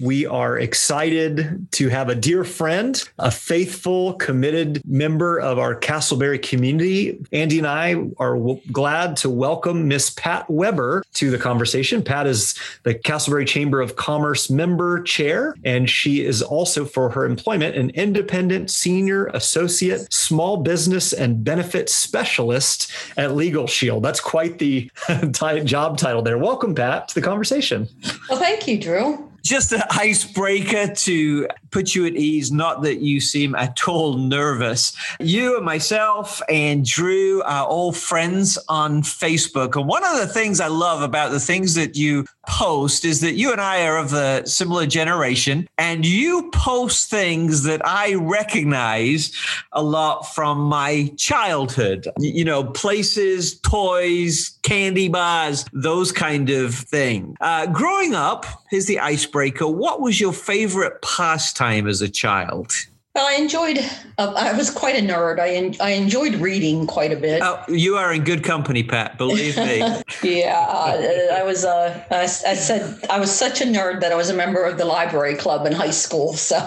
we 0.00 0.26
are 0.26 0.58
excited 0.58 1.66
to 1.72 1.88
have 1.88 2.08
a 2.08 2.14
dear 2.14 2.44
friend, 2.44 3.02
a 3.18 3.30
faithful, 3.30 4.14
committed 4.14 4.82
member 4.86 5.38
of 5.38 5.58
our 5.58 5.78
Casselberry 5.78 6.42
community. 6.42 7.18
Andy 7.32 7.58
and 7.58 7.66
I 7.66 7.94
are 8.18 8.36
w- 8.36 8.60
glad 8.72 9.16
to 9.18 9.30
welcome 9.30 9.88
Miss 9.88 10.10
Pat 10.10 10.48
Weber 10.50 11.02
to 11.14 11.30
the 11.30 11.38
conversation. 11.38 12.02
Pat 12.02 12.26
is 12.26 12.54
the 12.82 12.94
Casselberry 12.94 13.46
Chamber 13.46 13.80
of 13.80 13.96
Commerce 13.96 14.50
member 14.50 15.02
chair, 15.02 15.54
and 15.64 15.88
she 15.88 16.24
is 16.24 16.42
also, 16.42 16.84
for 16.84 17.10
her 17.10 17.24
employment, 17.24 17.76
an 17.76 17.90
independent 17.90 18.70
senior 18.70 19.26
associate 19.28 20.12
small 20.12 20.58
business 20.58 21.12
and 21.12 21.42
benefit 21.44 21.88
specialist 21.88 22.90
at 23.16 23.34
Legal 23.34 23.66
Shield. 23.66 24.02
That's 24.02 24.20
quite 24.20 24.58
the 24.58 24.90
job 25.64 25.98
title 25.98 26.22
there. 26.22 26.38
Welcome, 26.38 26.74
Pat, 26.74 27.08
to 27.08 27.14
the 27.14 27.22
conversation. 27.22 27.88
Well, 28.28 28.38
thank 28.38 28.66
you, 28.66 28.78
Drew 28.78 29.25
just 29.46 29.72
an 29.72 29.82
icebreaker 29.90 30.88
to 30.88 31.46
put 31.70 31.94
you 31.94 32.06
at 32.06 32.16
ease, 32.16 32.50
not 32.50 32.82
that 32.82 33.00
you 33.00 33.20
seem 33.20 33.54
at 33.54 33.86
all 33.86 34.14
nervous. 34.14 34.92
You 35.20 35.56
and 35.56 35.64
myself 35.64 36.42
and 36.48 36.84
Drew 36.84 37.42
are 37.42 37.66
all 37.66 37.92
friends 37.92 38.58
on 38.68 39.02
Facebook. 39.02 39.76
And 39.76 39.86
one 39.86 40.04
of 40.04 40.16
the 40.18 40.26
things 40.26 40.60
I 40.60 40.66
love 40.66 41.02
about 41.02 41.30
the 41.30 41.40
things 41.40 41.74
that 41.74 41.96
you 41.96 42.24
post 42.48 43.04
is 43.04 43.20
that 43.20 43.34
you 43.34 43.52
and 43.52 43.60
I 43.60 43.86
are 43.86 43.98
of 43.98 44.12
a 44.12 44.46
similar 44.46 44.86
generation, 44.86 45.68
and 45.78 46.06
you 46.06 46.50
post 46.52 47.10
things 47.10 47.64
that 47.64 47.86
I 47.86 48.14
recognize 48.14 49.32
a 49.72 49.82
lot 49.82 50.22
from 50.34 50.58
my 50.60 51.12
childhood. 51.16 52.08
You 52.18 52.44
know, 52.44 52.64
places, 52.64 53.60
toys, 53.60 54.58
candy 54.62 55.08
bars, 55.08 55.64
those 55.72 56.10
kind 56.12 56.50
of 56.50 56.74
things. 56.74 57.36
Uh, 57.40 57.66
growing 57.66 58.14
up, 58.14 58.46
here's 58.70 58.86
the 58.86 59.00
icebreaker. 59.00 59.35
What 59.36 60.00
was 60.00 60.20
your 60.20 60.32
favorite 60.32 61.00
pastime 61.02 61.86
as 61.86 62.02
a 62.02 62.08
child? 62.08 62.72
Well, 63.16 63.26
I 63.26 63.36
enjoyed. 63.40 63.78
Uh, 64.18 64.34
I 64.36 64.52
was 64.52 64.68
quite 64.70 64.94
a 64.94 65.00
nerd. 65.00 65.40
I 65.40 65.54
en- 65.54 65.74
I 65.80 65.92
enjoyed 65.92 66.34
reading 66.34 66.86
quite 66.86 67.12
a 67.12 67.16
bit. 67.16 67.40
Oh, 67.42 67.64
you 67.66 67.96
are 67.96 68.12
in 68.12 68.24
good 68.24 68.44
company, 68.44 68.82
Pat. 68.82 69.16
Believe 69.16 69.56
me. 69.56 69.78
yeah, 70.22 70.66
uh, 70.68 71.34
I 71.34 71.42
was. 71.42 71.64
Uh, 71.64 72.04
I, 72.10 72.24
I 72.24 72.26
said 72.26 73.00
I 73.08 73.18
was 73.18 73.30
such 73.34 73.62
a 73.62 73.64
nerd 73.64 74.00
that 74.02 74.12
I 74.12 74.16
was 74.16 74.28
a 74.28 74.34
member 74.34 74.62
of 74.62 74.76
the 74.76 74.84
library 74.84 75.34
club 75.34 75.64
in 75.64 75.72
high 75.72 75.92
school. 75.92 76.34
So, 76.34 76.58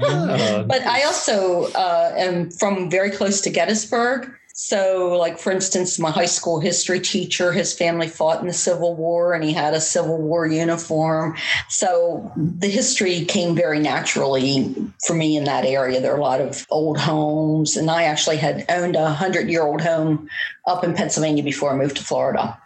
Oh, 0.00 0.64
but 0.68 0.82
I 0.82 1.02
also 1.02 1.64
uh, 1.72 2.12
am 2.16 2.50
from 2.52 2.88
very 2.88 3.10
close 3.10 3.40
to 3.40 3.50
Gettysburg. 3.50 4.30
So, 4.58 5.14
like 5.18 5.38
for 5.38 5.52
instance, 5.52 5.98
my 5.98 6.10
high 6.10 6.24
school 6.24 6.60
history 6.60 6.98
teacher, 6.98 7.52
his 7.52 7.74
family 7.74 8.08
fought 8.08 8.40
in 8.40 8.46
the 8.46 8.54
Civil 8.54 8.96
War, 8.96 9.34
and 9.34 9.44
he 9.44 9.52
had 9.52 9.74
a 9.74 9.82
Civil 9.82 10.16
War 10.16 10.46
uniform. 10.46 11.36
So 11.68 12.32
the 12.36 12.68
history 12.68 13.26
came 13.26 13.54
very 13.54 13.78
naturally 13.78 14.74
for 15.06 15.12
me 15.12 15.36
in 15.36 15.44
that 15.44 15.66
area. 15.66 16.00
There 16.00 16.14
are 16.14 16.18
a 16.18 16.22
lot 16.22 16.40
of 16.40 16.66
old 16.70 16.96
homes, 16.96 17.76
and 17.76 17.90
I 17.90 18.04
actually 18.04 18.38
had 18.38 18.64
owned 18.70 18.96
a 18.96 19.10
hundred-year-old 19.10 19.82
home 19.82 20.26
up 20.66 20.82
in 20.84 20.94
Pennsylvania 20.94 21.42
before 21.42 21.70
I 21.70 21.76
moved 21.76 21.98
to 21.98 22.04
Florida. 22.04 22.58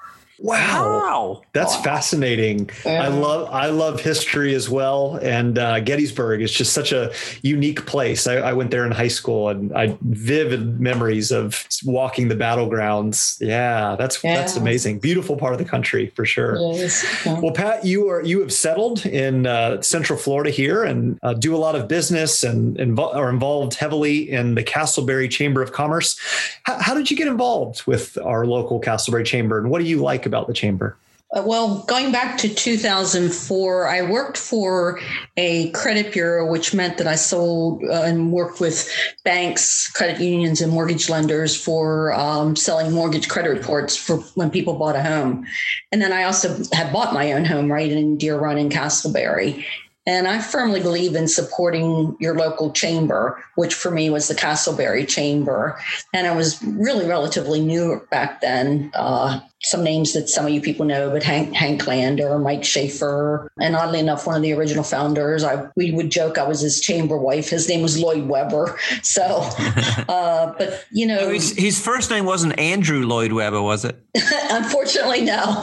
Wow. 0.43 1.01
Wow. 1.01 1.43
That's 1.53 1.77
fascinating. 1.77 2.71
I 2.87 3.09
love 3.09 3.51
I 3.53 3.67
love 3.67 4.01
history 4.01 4.55
as 4.55 4.71
well, 4.71 5.17
and 5.21 5.59
uh, 5.59 5.81
Gettysburg 5.81 6.41
is 6.41 6.51
just 6.51 6.73
such 6.73 6.93
a 6.93 7.13
unique 7.43 7.85
place. 7.85 8.27
I, 8.27 8.37
I 8.37 8.53
went 8.55 8.71
there 8.71 8.87
in 8.87 8.93
high 8.93 9.09
school, 9.09 9.51
and 9.51 9.71
I 9.77 9.99
vivid 10.01 10.81
memories 10.81 11.31
of 11.31 11.67
walking 11.85 12.29
the 12.29 12.37
battlegrounds. 12.37 13.39
Yeah, 13.41 13.97
that's 13.97 14.21
that's 14.23 14.57
amazing. 14.57 15.01
Beautiful 15.01 15.37
part 15.37 15.53
of 15.53 15.59
the 15.59 15.65
country 15.67 16.07
for 16.17 16.25
sure. 16.25 16.57
Yes. 16.73 17.05
Yeah. 17.27 17.39
Well, 17.41 17.53
Pat, 17.53 17.85
you 17.85 18.09
are 18.09 18.23
you 18.23 18.41
have 18.41 18.53
settled 18.53 19.05
in 19.05 19.47
uh, 19.47 19.83
Central 19.83 20.19
Florida 20.19 20.51
here 20.51 20.85
and 20.85 21.19
uh, 21.23 21.35
do 21.35 21.55
a 21.55 21.59
lot 21.59 21.75
of 21.75 21.87
business 21.87 22.43
and 22.45 22.79
invo- 22.79 23.15
are 23.15 23.29
involved 23.29 23.75
heavily 23.75 24.31
in 24.31 24.55
the 24.55 24.65
Casselberry 24.65 25.31
Chamber 25.31 25.61
of 25.61 25.73
Commerce. 25.73 26.19
How, 26.63 26.81
how 26.81 26.95
did 26.95 27.11
you 27.11 27.17
get 27.17 27.29
involved 27.29 27.87
with 27.87 28.17
our 28.25 28.47
local 28.47 28.81
Casselberry 28.81 29.27
Chamber, 29.27 29.59
and 29.59 29.71
what 29.71 29.81
do 29.81 29.85
you 29.85 29.99
like 30.01 30.30
about 30.31 30.47
the 30.47 30.55
chamber? 30.55 30.97
Uh, 31.33 31.43
well, 31.47 31.85
going 31.87 32.11
back 32.11 32.37
to 32.39 32.53
2004, 32.53 33.87
I 33.87 34.03
worked 34.03 34.37
for 34.37 34.99
a 35.37 35.71
credit 35.71 36.13
bureau, 36.13 36.51
which 36.51 36.75
meant 36.75 36.99
that 36.99 37.07
I 37.07 37.15
sold 37.15 37.85
uh, 37.85 38.03
and 38.03 38.33
worked 38.33 38.59
with 38.59 38.91
banks, 39.25 39.89
credit 39.93 40.21
unions, 40.21 40.61
and 40.61 40.73
mortgage 40.73 41.09
lenders 41.09 41.57
for 41.57 42.13
um, 42.15 42.57
selling 42.57 42.91
mortgage 42.91 43.29
credit 43.29 43.51
reports 43.51 43.97
for 43.97 44.17
when 44.35 44.51
people 44.51 44.75
bought 44.75 44.97
a 44.97 45.03
home. 45.03 45.47
And 45.93 46.03
then 46.03 46.13
I 46.13 46.25
also 46.25 46.65
had 46.73 46.93
bought 46.93 47.15
my 47.15 47.31
own 47.33 47.45
home 47.45 47.71
right 47.71 47.93
in 47.93 48.17
Deer 48.17 48.37
Run 48.37 48.59
in 48.59 48.69
Casselberry. 48.69 49.65
And 50.07 50.27
I 50.27 50.41
firmly 50.41 50.81
believe 50.81 51.15
in 51.15 51.29
supporting 51.29 52.17
your 52.19 52.35
local 52.35 52.73
chamber, 52.73 53.45
which 53.55 53.75
for 53.75 53.93
me 53.93 54.11
was 54.11 54.27
the 54.27 54.35
Casselberry 54.35 55.07
Chamber. 55.07 55.79
And 56.13 56.27
I 56.27 56.35
was 56.35 56.61
really 56.65 57.07
relatively 57.07 57.61
new 57.61 58.05
back 58.11 58.41
then. 58.41 58.91
Uh, 58.95 59.41
some 59.63 59.85
names 59.85 60.15
that 60.15 60.29
some 60.29 60.47
of 60.47 60.53
you 60.53 60.61
people 60.61 60.87
know, 60.87 61.11
but 61.11 61.23
Hank, 61.23 61.53
Hank 61.53 61.87
Lander, 61.87 62.39
Mike 62.39 62.65
Schaefer, 62.65 63.53
and 63.61 63.77
oddly 63.77 63.99
enough, 63.99 64.27
one 64.27 64.37
of 64.37 64.43
the 64.43 64.55
original 64.55 64.83
founders. 64.83 65.45
I 65.45 65.69
we 65.77 65.91
would 65.91 66.11
joke 66.11 66.39
I 66.39 66.49
was 66.49 66.61
his 66.61 66.81
chamber 66.81 67.19
wife. 67.19 67.51
His 67.51 67.69
name 67.69 67.83
was 67.83 67.99
Lloyd 67.99 68.29
Webber. 68.29 68.79
So, 69.03 69.23
uh, 70.09 70.53
but 70.59 70.85
you 70.91 71.07
know, 71.07 71.31
His, 71.31 71.53
his 71.57 71.81
first 71.81 72.11
name 72.11 72.27
wasn't 72.27 72.59
Andrew 72.59 73.05
Lloyd 73.07 73.33
Webber, 73.33 73.61
was 73.61 73.85
it? 73.85 74.01
Unfortunately, 74.51 75.23
no. 75.23 75.59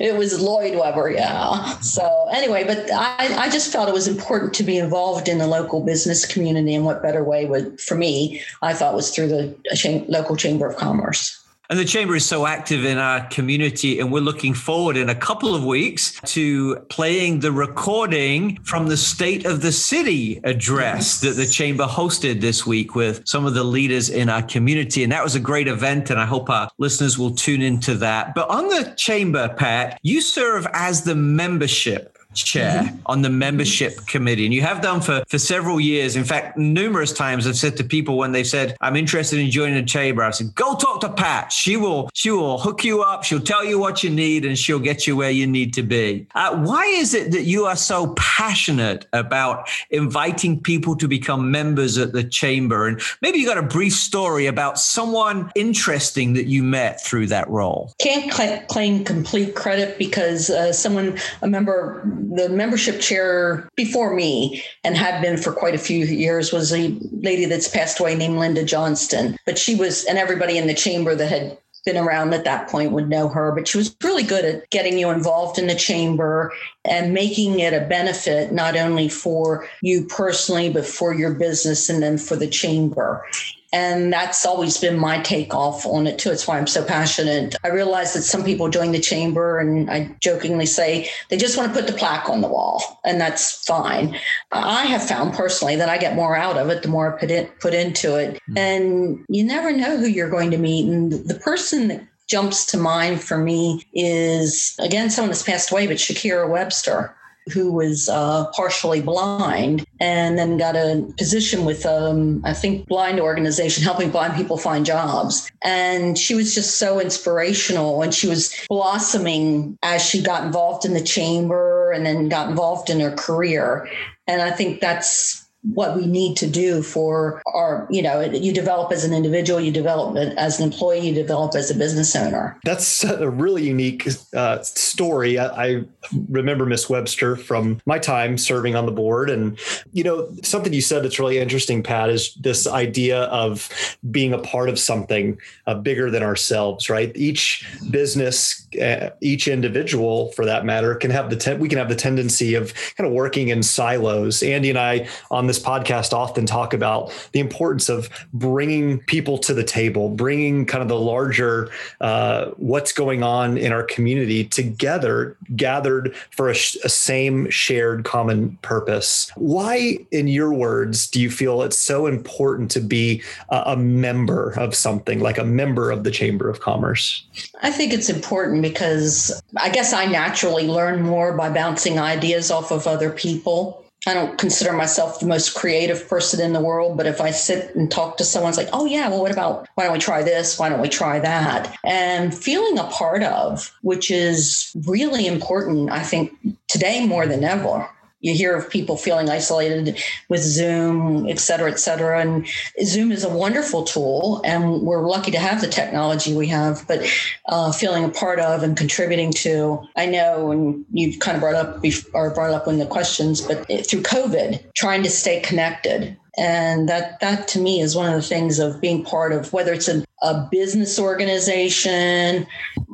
it 0.00 0.16
was 0.16 0.40
Lloyd 0.40 0.76
Webber, 0.78 1.10
yeah. 1.10 1.78
So 1.80 2.28
anyway, 2.32 2.64
but 2.64 2.90
I, 2.92 3.44
I 3.44 3.48
just 3.48 3.72
felt 3.72 3.88
it 3.88 3.94
was 3.94 4.08
important 4.08 4.54
to 4.54 4.62
be 4.64 4.76
involved 4.76 5.28
in 5.28 5.38
the 5.38 5.46
local 5.46 5.82
business 5.82 6.26
community, 6.26 6.74
and 6.74 6.84
what 6.84 7.02
better 7.02 7.22
way 7.22 7.46
would 7.46 7.80
for 7.80 7.94
me? 7.94 8.42
I 8.60 8.74
thought 8.74 8.94
was 8.94 9.14
through 9.14 9.28
the 9.28 9.56
cha- 9.74 10.04
local 10.08 10.36
chamber 10.36 10.66
of 10.66 10.76
commerce. 10.76 11.42
And 11.70 11.78
the 11.78 11.84
chamber 11.84 12.16
is 12.16 12.24
so 12.24 12.46
active 12.46 12.86
in 12.86 12.96
our 12.96 13.26
community, 13.28 14.00
and 14.00 14.10
we're 14.10 14.20
looking 14.20 14.54
forward 14.54 14.96
in 14.96 15.10
a 15.10 15.14
couple 15.14 15.54
of 15.54 15.66
weeks 15.66 16.18
to 16.24 16.76
playing 16.88 17.40
the 17.40 17.52
recording 17.52 18.58
from 18.62 18.86
the 18.86 18.96
State 18.96 19.44
of 19.44 19.60
the 19.60 19.70
City 19.70 20.40
address 20.44 21.20
that 21.20 21.36
the 21.36 21.44
chamber 21.44 21.84
hosted 21.84 22.40
this 22.40 22.66
week 22.66 22.94
with 22.94 23.20
some 23.28 23.44
of 23.44 23.52
the 23.52 23.64
leaders 23.64 24.08
in 24.08 24.30
our 24.30 24.40
community. 24.40 25.02
And 25.02 25.12
that 25.12 25.22
was 25.22 25.34
a 25.34 25.40
great 25.40 25.68
event, 25.68 26.08
and 26.08 26.18
I 26.18 26.24
hope 26.24 26.48
our 26.48 26.70
listeners 26.78 27.18
will 27.18 27.34
tune 27.34 27.60
into 27.60 27.96
that. 27.96 28.34
But 28.34 28.48
on 28.48 28.68
the 28.68 28.94
chamber, 28.96 29.54
Pat, 29.54 30.00
you 30.02 30.22
serve 30.22 30.66
as 30.72 31.02
the 31.02 31.14
membership 31.14 32.17
chair 32.34 32.92
on 33.06 33.22
the 33.22 33.30
membership 33.30 34.06
committee. 34.06 34.44
And 34.44 34.54
you 34.54 34.62
have 34.62 34.80
done 34.80 35.00
for 35.00 35.24
for 35.28 35.38
several 35.38 35.80
years. 35.80 36.16
In 36.16 36.24
fact 36.24 36.56
numerous 36.56 37.12
times 37.12 37.46
i've 37.46 37.56
said 37.56 37.76
to 37.76 37.84
people 37.84 38.16
when 38.16 38.32
they've 38.32 38.46
said 38.46 38.76
i'm 38.80 38.96
interested 38.96 39.38
in 39.38 39.50
joining 39.50 39.74
the 39.74 39.82
chamber 39.82 40.22
i've 40.22 40.34
said 40.34 40.54
go 40.54 40.76
talk 40.76 41.00
to 41.00 41.08
pat. 41.08 41.52
She 41.52 41.76
will 41.76 42.10
she 42.14 42.30
will 42.30 42.58
hook 42.58 42.84
you 42.84 43.02
up. 43.02 43.24
She'll 43.24 43.40
tell 43.40 43.64
you 43.64 43.78
what 43.78 44.02
you 44.02 44.10
need 44.10 44.44
and 44.44 44.58
she'll 44.58 44.78
get 44.78 45.06
you 45.06 45.16
where 45.16 45.30
you 45.30 45.46
need 45.46 45.74
to 45.74 45.82
be. 45.82 46.26
Uh, 46.34 46.56
why 46.56 46.84
is 46.84 47.14
it 47.14 47.32
that 47.32 47.42
you 47.42 47.66
are 47.66 47.76
so 47.76 48.14
passionate 48.16 49.06
about 49.12 49.68
inviting 49.90 50.60
people 50.60 50.96
to 50.96 51.08
become 51.08 51.50
members 51.50 51.98
at 51.98 52.12
the 52.12 52.24
chamber? 52.24 52.86
And 52.86 53.00
maybe 53.22 53.38
you 53.38 53.46
got 53.46 53.58
a 53.58 53.62
brief 53.62 53.94
story 53.94 54.46
about 54.46 54.78
someone 54.78 55.50
interesting 55.54 56.34
that 56.34 56.46
you 56.46 56.62
met 56.62 57.02
through 57.04 57.26
that 57.28 57.48
role. 57.48 57.92
Can't 57.98 58.32
cl- 58.32 58.62
claim 58.66 59.04
complete 59.04 59.54
credit 59.54 59.98
because 59.98 60.50
uh, 60.50 60.72
someone, 60.72 61.18
a 61.42 61.48
member, 61.48 62.02
the 62.30 62.48
membership 62.48 63.00
chair 63.00 63.68
before 63.76 64.14
me 64.14 64.62
and 64.84 64.96
had 64.96 65.22
been 65.22 65.36
for 65.36 65.52
quite 65.52 65.74
a 65.74 65.78
few 65.78 66.04
years 66.04 66.52
was 66.52 66.72
a 66.72 66.96
lady 67.12 67.46
that's 67.46 67.68
passed 67.68 68.00
away 68.00 68.14
named 68.14 68.38
Linda 68.38 68.64
Johnston. 68.64 69.36
But 69.46 69.58
she 69.58 69.74
was, 69.74 70.04
and 70.04 70.18
everybody 70.18 70.58
in 70.58 70.66
the 70.66 70.74
chamber 70.74 71.14
that 71.14 71.28
had 71.28 71.58
been 71.84 71.96
around 71.96 72.34
at 72.34 72.44
that 72.44 72.68
point 72.68 72.92
would 72.92 73.08
know 73.08 73.28
her, 73.28 73.52
but 73.52 73.66
she 73.66 73.78
was 73.78 73.96
really 74.04 74.22
good 74.22 74.44
at 74.44 74.68
getting 74.70 74.98
you 74.98 75.08
involved 75.10 75.58
in 75.58 75.68
the 75.68 75.74
chamber 75.74 76.52
and 76.84 77.14
making 77.14 77.60
it 77.60 77.72
a 77.72 77.86
benefit 77.86 78.52
not 78.52 78.76
only 78.76 79.08
for 79.08 79.66
you 79.80 80.04
personally, 80.04 80.70
but 80.70 80.84
for 80.84 81.14
your 81.14 81.32
business 81.32 81.88
and 81.88 82.02
then 82.02 82.18
for 82.18 82.36
the 82.36 82.48
chamber. 82.48 83.24
And 83.72 84.10
that's 84.12 84.46
always 84.46 84.78
been 84.78 84.98
my 84.98 85.20
take 85.20 85.54
off 85.54 85.84
on 85.84 86.06
it 86.06 86.18
too. 86.18 86.30
It's 86.30 86.46
why 86.46 86.58
I'm 86.58 86.66
so 86.66 86.82
passionate. 86.82 87.54
I 87.62 87.68
realize 87.68 88.14
that 88.14 88.22
some 88.22 88.42
people 88.42 88.70
join 88.70 88.92
the 88.92 88.98
chamber 88.98 89.58
and 89.58 89.90
I 89.90 90.16
jokingly 90.20 90.64
say 90.64 91.10
they 91.28 91.36
just 91.36 91.58
want 91.58 91.72
to 91.72 91.78
put 91.78 91.86
the 91.86 91.96
plaque 91.96 92.30
on 92.30 92.40
the 92.40 92.48
wall, 92.48 93.00
and 93.04 93.20
that's 93.20 93.64
fine. 93.66 94.18
I 94.52 94.86
have 94.86 95.06
found 95.06 95.34
personally 95.34 95.76
that 95.76 95.90
I 95.90 95.98
get 95.98 96.16
more 96.16 96.34
out 96.34 96.56
of 96.56 96.70
it 96.70 96.82
the 96.82 96.88
more 96.88 97.14
I 97.14 97.20
put 97.20 97.30
it 97.30 97.60
put 97.60 97.74
into 97.74 98.16
it. 98.16 98.40
Hmm. 98.46 98.58
And 98.58 99.24
you 99.28 99.44
never 99.44 99.70
know 99.70 99.98
who 99.98 100.06
you're 100.06 100.30
going 100.30 100.50
to 100.50 100.58
meet. 100.58 100.88
And 100.88 101.12
the 101.12 101.34
person 101.34 101.88
that 101.88 102.06
jumps 102.26 102.64
to 102.66 102.78
mind 102.78 103.22
for 103.22 103.38
me 103.38 103.82
is 103.92 104.76
again 104.78 105.10
someone 105.10 105.30
that's 105.30 105.42
passed 105.42 105.70
away, 105.70 105.86
but 105.86 105.96
Shakira 105.96 106.48
Webster 106.48 107.14
who 107.50 107.72
was 107.72 108.08
uh, 108.08 108.46
partially 108.54 109.00
blind 109.00 109.84
and 110.00 110.38
then 110.38 110.56
got 110.56 110.76
a 110.76 111.06
position 111.16 111.64
with 111.64 111.84
um, 111.86 112.40
i 112.44 112.52
think 112.52 112.86
blind 112.86 113.20
organization 113.20 113.82
helping 113.82 114.10
blind 114.10 114.34
people 114.34 114.56
find 114.56 114.86
jobs. 114.86 115.50
And 115.62 116.16
she 116.18 116.34
was 116.34 116.54
just 116.54 116.76
so 116.76 117.00
inspirational 117.00 118.02
and 118.02 118.14
she 118.14 118.28
was 118.28 118.54
blossoming 118.68 119.76
as 119.82 120.04
she 120.04 120.22
got 120.22 120.44
involved 120.44 120.84
in 120.84 120.94
the 120.94 121.02
chamber 121.02 121.90
and 121.92 122.06
then 122.06 122.28
got 122.28 122.50
involved 122.50 122.90
in 122.90 123.00
her 123.00 123.12
career. 123.12 123.88
And 124.26 124.42
i 124.42 124.50
think 124.50 124.80
that's 124.80 125.47
what 125.74 125.96
we 125.96 126.06
need 126.06 126.36
to 126.36 126.46
do 126.46 126.82
for 126.82 127.42
our 127.46 127.86
you 127.90 128.02
know 128.02 128.20
you 128.20 128.52
develop 128.52 128.92
as 128.92 129.04
an 129.04 129.12
individual 129.12 129.60
you 129.60 129.72
develop 129.72 130.16
as 130.16 130.58
an 130.60 130.64
employee 130.64 131.08
you 131.08 131.14
develop 131.14 131.54
as 131.54 131.70
a 131.70 131.74
business 131.74 132.14
owner 132.16 132.58
That's 132.64 133.04
a 133.04 133.30
really 133.30 133.64
unique 133.64 134.08
uh, 134.34 134.62
story. 134.62 135.38
I, 135.38 135.46
I 135.46 135.84
remember 136.28 136.66
Miss 136.66 136.88
Webster 136.88 137.36
from 137.36 137.80
my 137.86 137.98
time 137.98 138.38
serving 138.38 138.76
on 138.76 138.86
the 138.86 138.92
board. 138.92 139.30
And, 139.30 139.58
you 139.92 140.04
know, 140.04 140.30
something 140.42 140.72
you 140.72 140.80
said 140.80 141.04
that's 141.04 141.18
really 141.18 141.38
interesting, 141.38 141.82
Pat, 141.82 142.10
is 142.10 142.34
this 142.34 142.66
idea 142.66 143.22
of 143.24 143.68
being 144.10 144.32
a 144.32 144.38
part 144.38 144.68
of 144.68 144.78
something 144.78 145.38
uh, 145.66 145.74
bigger 145.74 146.10
than 146.10 146.22
ourselves, 146.22 146.88
right? 146.88 147.12
Each 147.14 147.66
business, 147.90 148.66
uh, 148.80 149.10
each 149.20 149.48
individual 149.48 150.32
for 150.32 150.44
that 150.44 150.64
matter, 150.64 150.94
can 150.94 151.10
have 151.10 151.30
the, 151.30 151.56
we 151.56 151.68
can 151.68 151.78
have 151.78 151.88
the 151.88 151.94
tendency 151.94 152.54
of 152.54 152.72
kind 152.96 153.06
of 153.06 153.12
working 153.12 153.48
in 153.48 153.62
silos. 153.62 154.42
Andy 154.42 154.70
and 154.70 154.78
I 154.78 155.08
on 155.30 155.46
this 155.46 155.57
podcast 155.58 156.12
often 156.12 156.46
talk 156.46 156.72
about 156.72 157.12
the 157.32 157.40
importance 157.40 157.88
of 157.88 158.08
bringing 158.32 158.98
people 159.00 159.38
to 159.38 159.54
the 159.54 159.64
table, 159.64 160.08
bringing 160.08 160.66
kind 160.66 160.82
of 160.82 160.88
the 160.88 160.98
larger, 160.98 161.70
uh, 162.00 162.46
what's 162.56 162.92
going 162.92 163.22
on 163.22 163.58
in 163.58 163.72
our 163.72 163.82
community 163.82 164.44
together, 164.44 165.36
gathered 165.56 166.14
for 166.30 166.48
a, 166.48 166.54
sh- 166.54 166.76
a 166.84 166.88
same 166.88 167.48
shared 167.50 168.04
common 168.04 168.56
purpose. 168.62 169.30
Why, 169.36 169.98
in 170.10 170.28
your 170.28 170.52
words, 170.52 171.06
do 171.06 171.20
you 171.20 171.30
feel 171.30 171.62
it's 171.62 171.78
so 171.78 172.06
important 172.06 172.70
to 172.72 172.80
be 172.80 173.22
a, 173.50 173.62
a 173.66 173.76
member 173.76 174.52
of 174.58 174.74
something, 174.74 175.20
like 175.20 175.38
a 175.38 175.44
member 175.44 175.90
of 175.90 176.04
the 176.04 176.10
Chamber 176.10 176.48
of 176.48 176.60
Commerce? 176.60 177.24
I 177.62 177.70
think 177.70 177.92
it's 177.92 178.08
important 178.08 178.62
because 178.62 179.42
I 179.56 179.70
guess 179.70 179.92
I 179.92 180.06
naturally 180.06 180.66
learn 180.66 181.02
more 181.02 181.36
by 181.36 181.50
bouncing 181.50 181.98
ideas 181.98 182.50
off 182.50 182.70
of 182.70 182.86
other 182.86 183.10
people. 183.10 183.84
I 184.08 184.14
don't 184.14 184.38
consider 184.38 184.72
myself 184.72 185.20
the 185.20 185.26
most 185.26 185.54
creative 185.54 186.08
person 186.08 186.40
in 186.40 186.52
the 186.52 186.60
world, 186.60 186.96
but 186.96 187.06
if 187.06 187.20
I 187.20 187.30
sit 187.30 187.74
and 187.74 187.90
talk 187.90 188.16
to 188.16 188.24
someone, 188.24 188.48
it's 188.48 188.58
like, 188.58 188.70
oh, 188.72 188.86
yeah, 188.86 189.08
well, 189.08 189.20
what 189.20 189.32
about 189.32 189.68
why 189.74 189.84
don't 189.84 189.92
we 189.92 189.98
try 189.98 190.22
this? 190.22 190.58
Why 190.58 190.68
don't 190.68 190.80
we 190.80 190.88
try 190.88 191.18
that? 191.18 191.76
And 191.84 192.36
feeling 192.36 192.78
a 192.78 192.84
part 192.84 193.22
of, 193.22 193.70
which 193.82 194.10
is 194.10 194.72
really 194.86 195.26
important, 195.26 195.90
I 195.90 196.02
think, 196.02 196.32
today 196.68 197.06
more 197.06 197.26
than 197.26 197.44
ever 197.44 197.88
you 198.20 198.34
hear 198.34 198.56
of 198.56 198.68
people 198.68 198.96
feeling 198.96 199.30
isolated 199.30 200.02
with 200.28 200.40
Zoom, 200.40 201.28
et 201.28 201.38
cetera, 201.38 201.70
et 201.70 201.78
cetera. 201.78 202.20
And 202.20 202.46
Zoom 202.82 203.12
is 203.12 203.24
a 203.24 203.28
wonderful 203.28 203.84
tool, 203.84 204.40
and 204.44 204.82
we're 204.82 205.06
lucky 205.06 205.30
to 205.30 205.38
have 205.38 205.60
the 205.60 205.68
technology 205.68 206.34
we 206.34 206.48
have, 206.48 206.84
but 206.88 207.00
uh, 207.46 207.70
feeling 207.72 208.04
a 208.04 208.08
part 208.08 208.40
of 208.40 208.62
and 208.62 208.76
contributing 208.76 209.32
to. 209.34 209.86
I 209.96 210.06
know, 210.06 210.50
and 210.50 210.84
you've 210.92 211.20
kind 211.20 211.36
of 211.36 211.40
brought 211.40 211.54
up 211.54 211.84
or 212.12 212.30
brought 212.30 212.50
up 212.50 212.66
in 212.66 212.78
the 212.78 212.86
questions, 212.86 213.40
but 213.40 213.66
through 213.66 214.02
COVID, 214.02 214.74
trying 214.74 215.02
to 215.04 215.10
stay 215.10 215.40
connected. 215.40 216.16
And 216.36 216.88
that 216.88 217.18
that 217.18 217.48
to 217.48 217.60
me 217.60 217.80
is 217.80 217.96
one 217.96 218.06
of 218.06 218.14
the 218.14 218.22
things 218.22 218.60
of 218.60 218.80
being 218.80 219.04
part 219.04 219.32
of 219.32 219.52
whether 219.52 219.72
it's 219.72 219.88
a, 219.88 220.04
a 220.22 220.46
business 220.52 220.96
organization, 220.96 222.46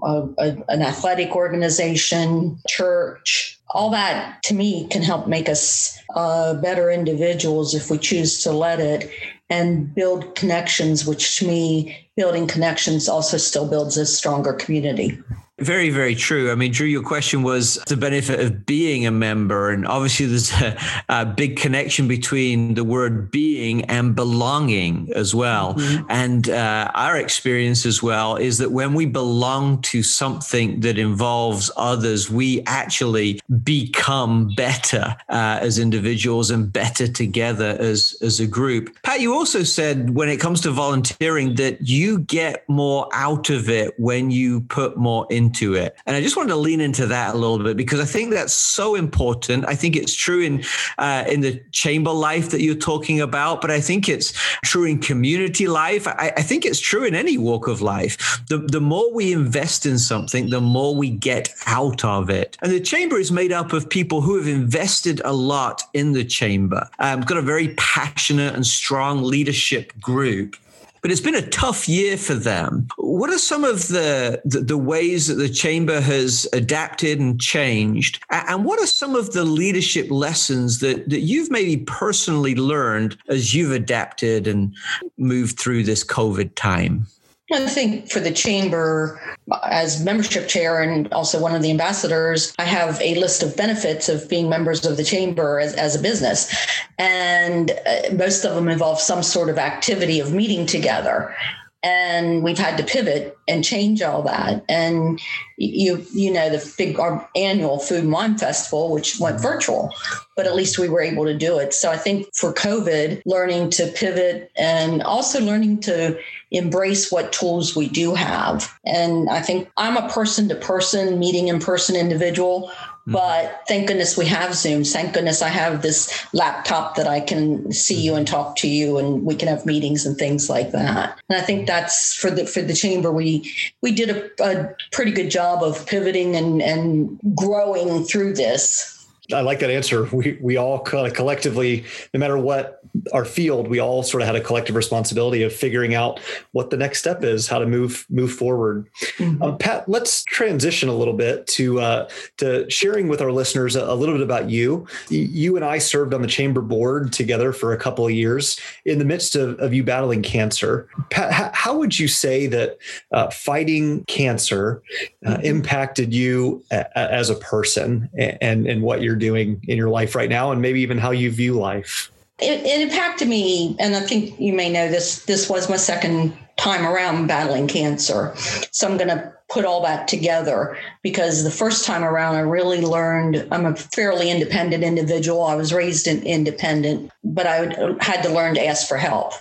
a, 0.02 0.28
a, 0.38 0.56
an 0.68 0.80
athletic 0.80 1.36
organization, 1.36 2.58
church, 2.66 3.60
all 3.74 3.90
that 3.90 4.40
to 4.44 4.54
me 4.54 4.86
can 4.88 5.02
help 5.02 5.26
make 5.26 5.48
us 5.48 5.98
uh, 6.14 6.54
better 6.54 6.90
individuals 6.90 7.74
if 7.74 7.90
we 7.90 7.98
choose 7.98 8.40
to 8.44 8.52
let 8.52 8.78
it 8.78 9.10
and 9.50 9.92
build 9.94 10.36
connections, 10.36 11.04
which 11.04 11.38
to 11.38 11.46
me, 11.46 12.08
building 12.16 12.46
connections 12.46 13.08
also 13.08 13.36
still 13.36 13.68
builds 13.68 13.96
a 13.96 14.06
stronger 14.06 14.52
community. 14.52 15.18
Very, 15.60 15.90
very 15.90 16.16
true. 16.16 16.50
I 16.50 16.56
mean, 16.56 16.72
Drew, 16.72 16.88
your 16.88 17.04
question 17.04 17.44
was 17.44 17.76
the 17.86 17.96
benefit 17.96 18.40
of 18.40 18.66
being 18.66 19.06
a 19.06 19.12
member. 19.12 19.70
And 19.70 19.86
obviously, 19.86 20.26
there's 20.26 20.52
a, 20.60 20.76
a 21.08 21.24
big 21.24 21.56
connection 21.56 22.08
between 22.08 22.74
the 22.74 22.82
word 22.82 23.30
being 23.30 23.84
and 23.84 24.16
belonging 24.16 25.12
as 25.14 25.32
well. 25.32 25.74
Mm-hmm. 25.74 26.06
And 26.10 26.50
uh, 26.50 26.90
our 26.94 27.16
experience 27.16 27.86
as 27.86 28.02
well 28.02 28.34
is 28.34 28.58
that 28.58 28.72
when 28.72 28.94
we 28.94 29.06
belong 29.06 29.80
to 29.82 30.02
something 30.02 30.80
that 30.80 30.98
involves 30.98 31.70
others, 31.76 32.28
we 32.28 32.64
actually 32.66 33.40
become 33.62 34.52
better 34.56 35.14
uh, 35.28 35.58
as 35.62 35.78
individuals 35.78 36.50
and 36.50 36.72
better 36.72 37.06
together 37.06 37.76
as, 37.78 38.16
as 38.22 38.40
a 38.40 38.46
group. 38.48 38.90
Pat, 39.04 39.20
you 39.20 39.32
also 39.32 39.62
said 39.62 40.10
when 40.10 40.28
it 40.28 40.40
comes 40.40 40.60
to 40.62 40.72
volunteering 40.72 41.54
that 41.54 41.86
you 41.86 42.18
get 42.18 42.68
more 42.68 43.08
out 43.12 43.50
of 43.50 43.68
it 43.68 43.94
when 44.00 44.32
you 44.32 44.62
put 44.62 44.96
more 44.96 45.28
in 45.30 45.43
into 45.44 45.74
it. 45.74 45.96
And 46.06 46.16
I 46.16 46.20
just 46.20 46.36
wanted 46.36 46.50
to 46.50 46.56
lean 46.56 46.80
into 46.80 47.06
that 47.06 47.34
a 47.34 47.38
little 47.38 47.58
bit 47.58 47.76
because 47.76 48.00
I 48.00 48.04
think 48.04 48.32
that's 48.32 48.54
so 48.54 48.94
important. 48.94 49.64
I 49.66 49.74
think 49.74 49.96
it's 49.96 50.14
true 50.14 50.40
in 50.40 50.64
uh, 50.98 51.24
in 51.28 51.40
the 51.40 51.62
chamber 51.72 52.12
life 52.12 52.50
that 52.50 52.62
you're 52.62 52.74
talking 52.92 53.20
about, 53.20 53.60
but 53.60 53.70
I 53.70 53.80
think 53.80 54.08
it's 54.08 54.32
true 54.64 54.84
in 54.84 54.98
community 54.98 55.66
life. 55.66 56.06
I, 56.06 56.32
I 56.36 56.42
think 56.42 56.64
it's 56.64 56.80
true 56.80 57.04
in 57.04 57.14
any 57.14 57.36
walk 57.38 57.68
of 57.68 57.80
life. 57.80 58.40
The 58.48 58.58
the 58.58 58.80
more 58.80 59.12
we 59.12 59.32
invest 59.32 59.86
in 59.86 59.98
something, 59.98 60.50
the 60.50 60.60
more 60.60 60.94
we 60.96 61.10
get 61.10 61.48
out 61.66 62.04
of 62.04 62.30
it. 62.30 62.56
And 62.62 62.72
the 62.72 62.80
chamber 62.80 63.18
is 63.18 63.30
made 63.30 63.52
up 63.52 63.72
of 63.72 63.88
people 63.88 64.20
who 64.20 64.36
have 64.38 64.48
invested 64.48 65.20
a 65.24 65.32
lot 65.32 65.82
in 65.92 66.12
the 66.12 66.24
chamber. 66.24 66.88
Um, 66.98 67.20
got 67.20 67.38
a 67.38 67.42
very 67.42 67.68
passionate 67.76 68.54
and 68.54 68.66
strong 68.66 69.22
leadership 69.22 69.92
group 70.00 70.56
but 71.04 71.10
it's 71.10 71.20
been 71.20 71.34
a 71.34 71.46
tough 71.48 71.86
year 71.86 72.16
for 72.16 72.32
them. 72.32 72.88
What 72.96 73.28
are 73.28 73.36
some 73.36 73.62
of 73.62 73.88
the, 73.88 74.40
the, 74.46 74.60
the 74.60 74.78
ways 74.78 75.26
that 75.26 75.34
the 75.34 75.50
chamber 75.50 76.00
has 76.00 76.48
adapted 76.54 77.20
and 77.20 77.38
changed? 77.38 78.24
And 78.30 78.64
what 78.64 78.80
are 78.80 78.86
some 78.86 79.14
of 79.14 79.34
the 79.34 79.44
leadership 79.44 80.10
lessons 80.10 80.78
that, 80.78 81.10
that 81.10 81.20
you've 81.20 81.50
maybe 81.50 81.84
personally 81.84 82.54
learned 82.54 83.18
as 83.28 83.54
you've 83.54 83.72
adapted 83.72 84.46
and 84.46 84.74
moved 85.18 85.60
through 85.60 85.82
this 85.82 86.02
COVID 86.02 86.54
time? 86.54 87.06
I 87.52 87.66
think 87.66 88.10
for 88.10 88.20
the 88.20 88.32
chamber, 88.32 89.20
as 89.64 90.02
membership 90.02 90.48
chair 90.48 90.82
and 90.82 91.12
also 91.12 91.38
one 91.38 91.54
of 91.54 91.62
the 91.62 91.70
ambassadors, 91.70 92.54
I 92.58 92.64
have 92.64 93.00
a 93.02 93.14
list 93.16 93.42
of 93.42 93.56
benefits 93.56 94.08
of 94.08 94.28
being 94.30 94.48
members 94.48 94.84
of 94.86 94.96
the 94.96 95.04
chamber 95.04 95.60
as, 95.60 95.74
as 95.74 95.94
a 95.94 95.98
business. 95.98 96.54
And 96.98 97.70
uh, 97.70 98.14
most 98.14 98.44
of 98.44 98.54
them 98.54 98.68
involve 98.68 98.98
some 98.98 99.22
sort 99.22 99.50
of 99.50 99.58
activity 99.58 100.20
of 100.20 100.32
meeting 100.32 100.64
together 100.64 101.36
and 101.84 102.42
we've 102.42 102.58
had 102.58 102.78
to 102.78 102.82
pivot 102.82 103.36
and 103.46 103.62
change 103.62 104.00
all 104.00 104.22
that. 104.22 104.64
And 104.70 105.20
you 105.58 106.04
you 106.12 106.32
know 106.32 106.48
the 106.48 106.74
big 106.78 106.98
our 106.98 107.28
annual 107.36 107.78
food 107.78 108.04
and 108.04 108.12
wine 108.12 108.38
festival, 108.38 108.90
which 108.90 109.20
went 109.20 109.40
virtual, 109.40 109.94
but 110.34 110.46
at 110.46 110.56
least 110.56 110.78
we 110.78 110.88
were 110.88 111.02
able 111.02 111.26
to 111.26 111.36
do 111.36 111.58
it. 111.58 111.74
So 111.74 111.90
I 111.90 111.98
think 111.98 112.34
for 112.34 112.54
COVID, 112.54 113.20
learning 113.26 113.70
to 113.70 113.86
pivot 113.88 114.50
and 114.56 115.02
also 115.02 115.40
learning 115.40 115.80
to 115.82 116.18
embrace 116.50 117.12
what 117.12 117.32
tools 117.32 117.76
we 117.76 117.88
do 117.88 118.14
have. 118.14 118.72
And 118.86 119.28
I 119.28 119.42
think 119.42 119.70
I'm 119.76 119.98
a 119.98 120.08
person 120.08 120.48
to 120.48 120.54
person 120.54 121.18
meeting 121.18 121.48
in 121.48 121.60
person 121.60 121.96
individual. 121.96 122.72
Mm-hmm. 123.06 123.12
But 123.12 123.64
thank 123.68 123.88
goodness 123.88 124.16
we 124.16 124.24
have 124.26 124.54
Zoom. 124.54 124.82
Thank 124.82 125.12
goodness 125.12 125.42
I 125.42 125.48
have 125.48 125.82
this 125.82 126.26
laptop 126.32 126.96
that 126.96 127.06
I 127.06 127.20
can 127.20 127.70
see 127.70 128.00
you 128.00 128.14
and 128.14 128.26
mm-hmm. 128.26 128.34
talk 128.34 128.56
to 128.56 128.68
you, 128.68 128.96
and 128.96 129.24
we 129.24 129.34
can 129.34 129.48
have 129.48 129.66
meetings 129.66 130.06
and 130.06 130.16
things 130.16 130.48
like 130.48 130.70
that. 130.72 131.18
And 131.28 131.38
I 131.38 131.42
think 131.42 131.60
mm-hmm. 131.60 131.66
that's 131.66 132.14
for 132.14 132.30
the 132.30 132.46
for 132.46 132.62
the 132.62 132.72
chamber. 132.72 133.12
We 133.12 133.52
we 133.82 133.92
did 133.92 134.10
a, 134.10 134.42
a 134.42 134.74
pretty 134.90 135.12
good 135.12 135.30
job 135.30 135.62
of 135.62 135.84
pivoting 135.86 136.34
and 136.34 136.62
and 136.62 137.18
growing 137.34 138.04
through 138.04 138.34
this. 138.34 138.93
I 139.32 139.40
like 139.40 139.60
that 139.60 139.70
answer. 139.70 140.04
We 140.12 140.38
we 140.40 140.56
all 140.56 140.80
kind 140.80 141.06
of 141.06 141.14
collectively, 141.14 141.84
no 142.12 142.20
matter 142.20 142.36
what 142.36 142.80
our 143.12 143.24
field, 143.24 143.68
we 143.68 143.80
all 143.80 144.02
sort 144.02 144.22
of 144.22 144.26
had 144.26 144.36
a 144.36 144.40
collective 144.40 144.76
responsibility 144.76 145.42
of 145.42 145.52
figuring 145.52 145.94
out 145.94 146.20
what 146.52 146.70
the 146.70 146.76
next 146.76 146.98
step 146.98 147.24
is, 147.24 147.48
how 147.48 147.58
to 147.58 147.66
move 147.66 148.06
move 148.10 148.32
forward. 148.32 148.88
Mm-hmm. 149.16 149.42
Um, 149.42 149.58
Pat, 149.58 149.88
let's 149.88 150.22
transition 150.24 150.88
a 150.88 150.94
little 150.94 151.14
bit 151.14 151.46
to 151.48 151.80
uh, 151.80 152.08
to 152.36 152.68
sharing 152.70 153.08
with 153.08 153.20
our 153.20 153.32
listeners 153.32 153.76
a, 153.76 153.84
a, 153.84 153.94
little 153.94 154.14
bit 154.14 154.22
about 154.22 154.50
you. 154.50 154.86
You 155.08 155.56
and 155.56 155.64
I 155.64 155.78
served 155.78 156.14
on 156.14 156.22
the 156.22 156.28
chamber 156.28 156.60
board 156.60 157.12
together 157.12 157.52
for 157.52 157.72
a 157.72 157.78
couple 157.78 158.06
of 158.06 158.12
years 158.12 158.60
in 158.84 158.98
the 158.98 159.04
midst 159.04 159.34
of, 159.36 159.58
of 159.58 159.72
you 159.72 159.82
battling 159.82 160.22
cancer. 160.22 160.88
Pat, 161.10 161.54
how 161.54 161.76
would 161.76 161.98
you 161.98 162.08
say 162.08 162.46
that 162.48 162.78
uh, 163.12 163.30
fighting 163.30 164.04
cancer 164.04 164.82
uh, 165.24 165.30
mm-hmm. 165.30 165.44
impacted 165.44 166.12
you 166.12 166.62
a, 166.70 166.84
a, 166.94 167.12
as 167.12 167.30
a 167.30 167.36
person 167.36 168.08
and 168.14 168.66
and 168.66 168.82
what 168.82 169.02
you're 169.02 169.13
you're 169.14 169.30
doing 169.30 169.60
in 169.68 169.76
your 169.76 169.90
life 169.90 170.14
right 170.14 170.28
now 170.28 170.50
and 170.50 170.60
maybe 170.60 170.80
even 170.80 170.98
how 170.98 171.10
you 171.12 171.30
view 171.30 171.54
life? 171.54 172.10
It, 172.40 172.64
it 172.66 172.80
impacted 172.80 173.28
me, 173.28 173.76
and 173.78 173.94
I 173.94 174.00
think 174.00 174.38
you 174.40 174.52
may 174.52 174.70
know 174.70 174.88
this. 174.88 175.24
This 175.24 175.48
was 175.48 175.70
my 175.70 175.76
second 175.76 176.36
time 176.56 176.84
around 176.84 177.28
battling 177.28 177.68
cancer. 177.68 178.34
So 178.72 178.88
I'm 178.88 178.96
going 178.96 179.08
to 179.08 179.32
put 179.48 179.64
all 179.64 179.82
that 179.82 180.08
together 180.08 180.76
because 181.02 181.44
the 181.44 181.50
first 181.50 181.84
time 181.84 182.02
around, 182.02 182.34
I 182.34 182.40
really 182.40 182.80
learned 182.80 183.46
I'm 183.52 183.66
a 183.66 183.76
fairly 183.76 184.30
independent 184.30 184.82
individual. 184.82 185.44
I 185.44 185.54
was 185.54 185.72
raised 185.72 186.08
in 186.08 186.22
independent, 186.24 187.12
but 187.22 187.46
I 187.46 187.94
had 188.00 188.22
to 188.22 188.30
learn 188.30 188.54
to 188.54 188.66
ask 188.66 188.88
for 188.88 188.96
help 188.96 189.32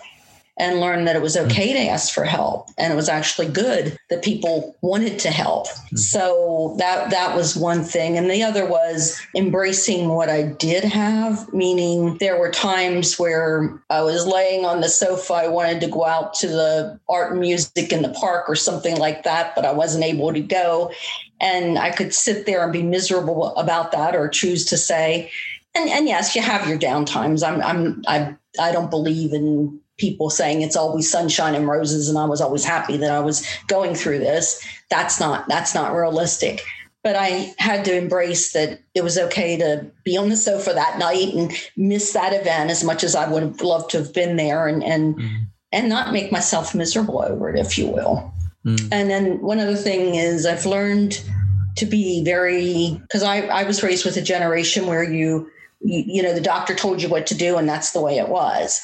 and 0.58 0.80
learned 0.80 1.08
that 1.08 1.16
it 1.16 1.22
was 1.22 1.36
okay 1.36 1.74
to 1.74 1.80
ask 1.80 2.14
for 2.14 2.24
help 2.24 2.70
and 2.78 2.94
it 2.94 2.96
was 2.96 3.10
actually 3.10 3.48
good 3.48 3.98
that 4.10 4.24
people 4.24 4.76
wanted 4.82 5.18
to 5.20 5.32
help. 5.32 5.68
Mm-hmm. 5.68 5.98
so 5.98 6.76
that 6.78 7.10
that 7.10 7.36
was 7.36 7.56
one 7.56 7.84
thing. 7.84 8.18
And 8.18 8.30
the 8.30 8.44
other 8.44 8.66
was 8.66 9.20
embracing 9.36 10.10
what 10.10 10.30
i 10.30 10.44
did 10.44 10.84
have 10.84 11.52
meaning 11.54 12.18
there 12.20 12.40
were 12.40 12.52
times 12.52 13.18
where 13.18 13.80
i 13.90 14.02
was 14.02 14.26
laying 14.26 14.66
on 14.66 14.82
the 14.82 14.90
sofa 14.90 15.34
i 15.34 15.48
wanted 15.48 15.82
to 15.82 15.88
go 15.88 16.06
out 16.06 16.34
to 16.36 16.48
the 16.48 17.00
art 17.10 17.32
and 17.32 17.42
music 17.42 17.92
in 17.92 18.02
the 18.02 18.10
park 18.10 18.48
or 18.48 18.56
something 18.56 18.98
like 18.98 19.24
that 19.24 19.56
but 19.56 19.66
i 19.66 19.72
wasn't 19.72 20.04
able 20.04 20.34
to 20.34 20.42
go. 20.42 20.92
And 21.42 21.78
i 21.78 21.92
could 21.92 22.14
sit 22.14 22.46
there 22.46 22.64
and 22.64 22.72
be 22.72 22.84
miserable 22.84 23.56
about 23.56 23.92
that 23.92 24.16
or 24.16 24.28
choose 24.28 24.66
to 24.66 24.78
say 24.78 25.32
and, 25.76 25.90
and 25.90 26.08
yes 26.08 26.36
you 26.36 26.42
have 26.42 26.68
your 26.68 26.78
downtimes. 26.78 27.46
I'm 27.46 27.62
i'm 27.62 28.04
i 28.08 28.36
i 28.60 28.72
don't 28.72 28.90
believe 28.90 29.34
in 29.34 29.80
people 29.98 30.30
saying 30.30 30.62
it's 30.62 30.76
always 30.76 31.10
sunshine 31.10 31.56
and 31.56 31.68
roses 31.68 32.10
and 32.10 32.18
I 32.18 32.26
was 32.26 32.42
always 32.42 32.66
happy 32.66 32.98
that 32.98 33.12
I 33.12 33.20
was 33.20 33.46
going 33.68 33.96
through 33.96 34.20
this. 34.20 34.66
That's 34.90 35.20
not 35.20 35.48
that's 35.48 35.76
not 35.76 35.94
realistic. 35.94 36.64
But 37.04 37.18
I 37.18 37.54
had 37.58 37.84
to 37.86 37.98
embrace 37.98 38.54
that 38.54 38.80
it 38.96 39.04
was 39.04 39.18
okay 39.18 39.58
to 39.58 39.92
be 40.06 40.16
on 40.16 40.30
the 40.30 40.38
sofa 40.38 40.72
that 40.74 40.98
night 41.00 41.34
and 41.34 41.52
miss 41.76 42.14
that 42.14 42.34
event 42.34 42.72
as 42.72 42.84
much 42.84 43.04
as 43.04 43.14
I 43.14 43.28
would 43.28 43.44
have 43.44 43.62
loved 43.62 43.92
to 43.92 43.98
have 43.98 44.14
been 44.14 44.38
there 44.38 44.68
and 44.68 44.84
and 44.84 45.18
mm. 45.18 45.46
and 45.72 45.90
not 45.90 46.14
make 46.14 46.32
myself 46.32 46.74
miserable 46.74 47.22
over 47.22 47.50
it, 47.50 47.60
if 47.60 47.78
you 47.78 47.88
will. 47.88 48.34
Mm. 48.66 48.88
And 48.92 49.10
then 49.10 49.42
one 49.42 49.60
other 49.60 49.76
thing 49.76 50.16
is 50.16 50.46
I've 50.46 50.66
learned 50.66 51.22
to 51.76 51.86
be 51.86 52.24
very 52.24 52.96
because 53.02 53.24
I, 53.24 53.42
I 53.42 53.64
was 53.64 53.84
raised 53.84 54.06
with 54.06 54.16
a 54.16 54.22
generation 54.22 54.88
where 54.88 55.04
you, 55.04 55.50
you 55.82 56.04
you 56.08 56.24
know 56.24 56.34
the 56.34 56.42
doctor 56.42 56.74
told 56.74 57.02
you 57.02 57.10
what 57.10 57.28
to 57.28 57.36
do 57.36 57.58
and 57.58 57.68
that's 57.68 57.92
the 57.92 58.02
way 58.02 58.18
it 58.18 58.30
was 58.30 58.82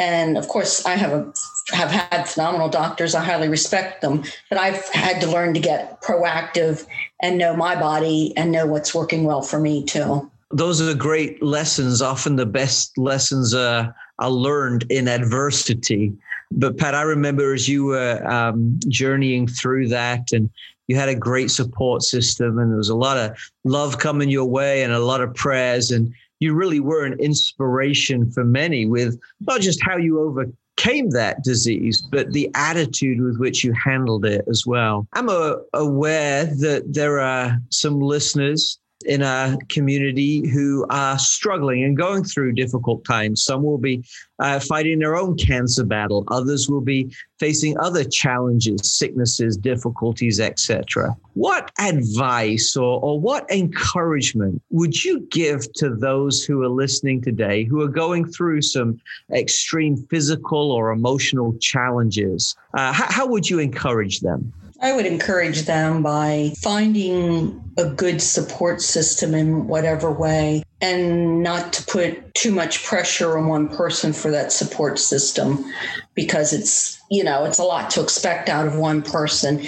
and 0.00 0.36
of 0.36 0.48
course 0.48 0.84
i 0.86 0.96
have 0.96 1.12
a, 1.12 1.32
have 1.72 1.90
had 1.90 2.24
phenomenal 2.28 2.68
doctors 2.68 3.14
i 3.14 3.22
highly 3.22 3.48
respect 3.48 4.00
them 4.00 4.24
but 4.48 4.58
i've 4.58 4.88
had 4.88 5.20
to 5.20 5.30
learn 5.30 5.54
to 5.54 5.60
get 5.60 6.00
proactive 6.02 6.86
and 7.22 7.38
know 7.38 7.54
my 7.54 7.78
body 7.78 8.32
and 8.36 8.50
know 8.50 8.66
what's 8.66 8.94
working 8.94 9.22
well 9.24 9.42
for 9.42 9.60
me 9.60 9.84
too 9.84 10.28
Those 10.52 10.80
are 10.80 10.94
great 10.94 11.40
lessons. 11.40 12.02
Often 12.02 12.34
the 12.34 12.44
best 12.44 12.98
lessons 12.98 13.54
are, 13.54 13.94
are 14.18 14.30
learned 14.30 14.84
in 14.90 15.06
adversity. 15.06 16.12
But 16.50 16.76
Pat, 16.76 16.94
I 16.94 17.02
remember 17.02 17.54
as 17.54 17.68
you 17.68 17.84
were 17.84 18.26
um, 18.26 18.80
journeying 18.88 19.46
through 19.46 19.86
that 19.88 20.32
and 20.32 20.50
you 20.88 20.96
had 20.96 21.08
a 21.08 21.14
great 21.14 21.52
support 21.52 22.02
system 22.02 22.58
and 22.58 22.70
there 22.70 22.76
was 22.76 22.88
a 22.88 22.96
lot 22.96 23.16
of 23.16 23.38
love 23.62 23.98
coming 23.98 24.28
your 24.28 24.46
way 24.46 24.82
and 24.82 24.92
a 24.92 24.98
lot 24.98 25.20
of 25.20 25.32
prayers 25.34 25.92
and 25.92 26.12
you 26.40 26.54
really 26.54 26.80
were 26.80 27.04
an 27.04 27.18
inspiration 27.20 28.30
for 28.30 28.44
many 28.44 28.86
with 28.86 29.20
not 29.40 29.60
just 29.60 29.82
how 29.82 29.96
you 29.96 30.20
overcame 30.20 31.10
that 31.10 31.44
disease, 31.44 32.00
but 32.00 32.32
the 32.32 32.50
attitude 32.54 33.20
with 33.20 33.38
which 33.38 33.62
you 33.62 33.72
handled 33.72 34.24
it 34.24 34.44
as 34.48 34.66
well. 34.66 35.06
I'm 35.12 35.28
uh, 35.28 35.56
aware 35.74 36.46
that 36.46 36.92
there 36.92 37.20
are 37.20 37.58
some 37.68 38.00
listeners 38.00 38.78
in 39.06 39.22
our 39.22 39.56
community 39.68 40.46
who 40.48 40.86
are 40.90 41.18
struggling 41.18 41.84
and 41.84 41.96
going 41.96 42.22
through 42.22 42.52
difficult 42.52 43.04
times. 43.04 43.42
Some 43.42 43.62
will 43.62 43.78
be 43.78 44.04
uh, 44.38 44.60
fighting 44.60 44.98
their 44.98 45.16
own 45.16 45.36
cancer 45.36 45.84
battle. 45.84 46.24
Others 46.28 46.68
will 46.68 46.82
be 46.82 47.10
facing 47.38 47.78
other 47.78 48.04
challenges, 48.04 48.92
sicknesses, 48.92 49.56
difficulties, 49.56 50.38
etc. 50.38 51.16
What 51.32 51.70
advice 51.78 52.76
or, 52.76 53.00
or 53.00 53.18
what 53.18 53.50
encouragement 53.50 54.60
would 54.70 55.02
you 55.02 55.20
give 55.30 55.72
to 55.74 55.94
those 55.96 56.44
who 56.44 56.62
are 56.62 56.68
listening 56.68 57.22
today 57.22 57.64
who 57.64 57.80
are 57.80 57.88
going 57.88 58.30
through 58.30 58.60
some 58.60 59.00
extreme 59.32 59.96
physical 60.10 60.72
or 60.72 60.90
emotional 60.90 61.56
challenges? 61.58 62.54
Uh, 62.74 62.92
how, 62.92 63.06
how 63.10 63.26
would 63.26 63.48
you 63.48 63.58
encourage 63.58 64.20
them? 64.20 64.52
I 64.82 64.92
would 64.92 65.04
encourage 65.04 65.62
them 65.62 66.02
by 66.02 66.52
finding 66.62 67.62
a 67.76 67.84
good 67.84 68.22
support 68.22 68.80
system 68.80 69.34
in 69.34 69.66
whatever 69.66 70.10
way 70.10 70.62
and 70.80 71.42
not 71.42 71.74
to 71.74 71.84
put 71.84 72.34
too 72.34 72.50
much 72.50 72.84
pressure 72.84 73.36
on 73.36 73.46
one 73.46 73.68
person 73.68 74.14
for 74.14 74.30
that 74.30 74.52
support 74.52 74.98
system 74.98 75.70
because 76.14 76.54
it's, 76.54 76.98
you 77.10 77.22
know, 77.22 77.44
it's 77.44 77.58
a 77.58 77.64
lot 77.64 77.90
to 77.90 78.02
expect 78.02 78.48
out 78.48 78.66
of 78.66 78.78
one 78.78 79.02
person. 79.02 79.60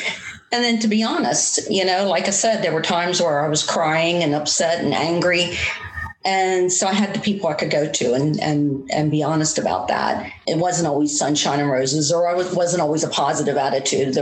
And 0.50 0.64
then 0.64 0.78
to 0.80 0.88
be 0.88 1.02
honest, 1.02 1.70
you 1.70 1.84
know, 1.84 2.08
like 2.08 2.26
I 2.26 2.30
said, 2.30 2.62
there 2.62 2.72
were 2.72 2.82
times 2.82 3.20
where 3.20 3.44
I 3.44 3.48
was 3.48 3.62
crying 3.62 4.22
and 4.22 4.34
upset 4.34 4.82
and 4.82 4.94
angry 4.94 5.56
and 6.24 6.72
so 6.72 6.86
I 6.86 6.92
had 6.92 7.14
the 7.14 7.20
people 7.20 7.48
I 7.48 7.54
could 7.54 7.70
go 7.70 7.90
to 7.90 8.14
and 8.14 8.38
and 8.40 8.88
and 8.92 9.10
be 9.10 9.22
honest 9.22 9.58
about 9.58 9.88
that. 9.88 10.32
It 10.46 10.58
wasn't 10.58 10.88
always 10.88 11.18
sunshine 11.18 11.60
and 11.60 11.70
roses, 11.70 12.12
or 12.12 12.28
I 12.28 12.34
was, 12.34 12.54
wasn't 12.54 12.82
always 12.82 13.04
a 13.04 13.08
positive 13.08 13.56
attitude. 13.56 14.16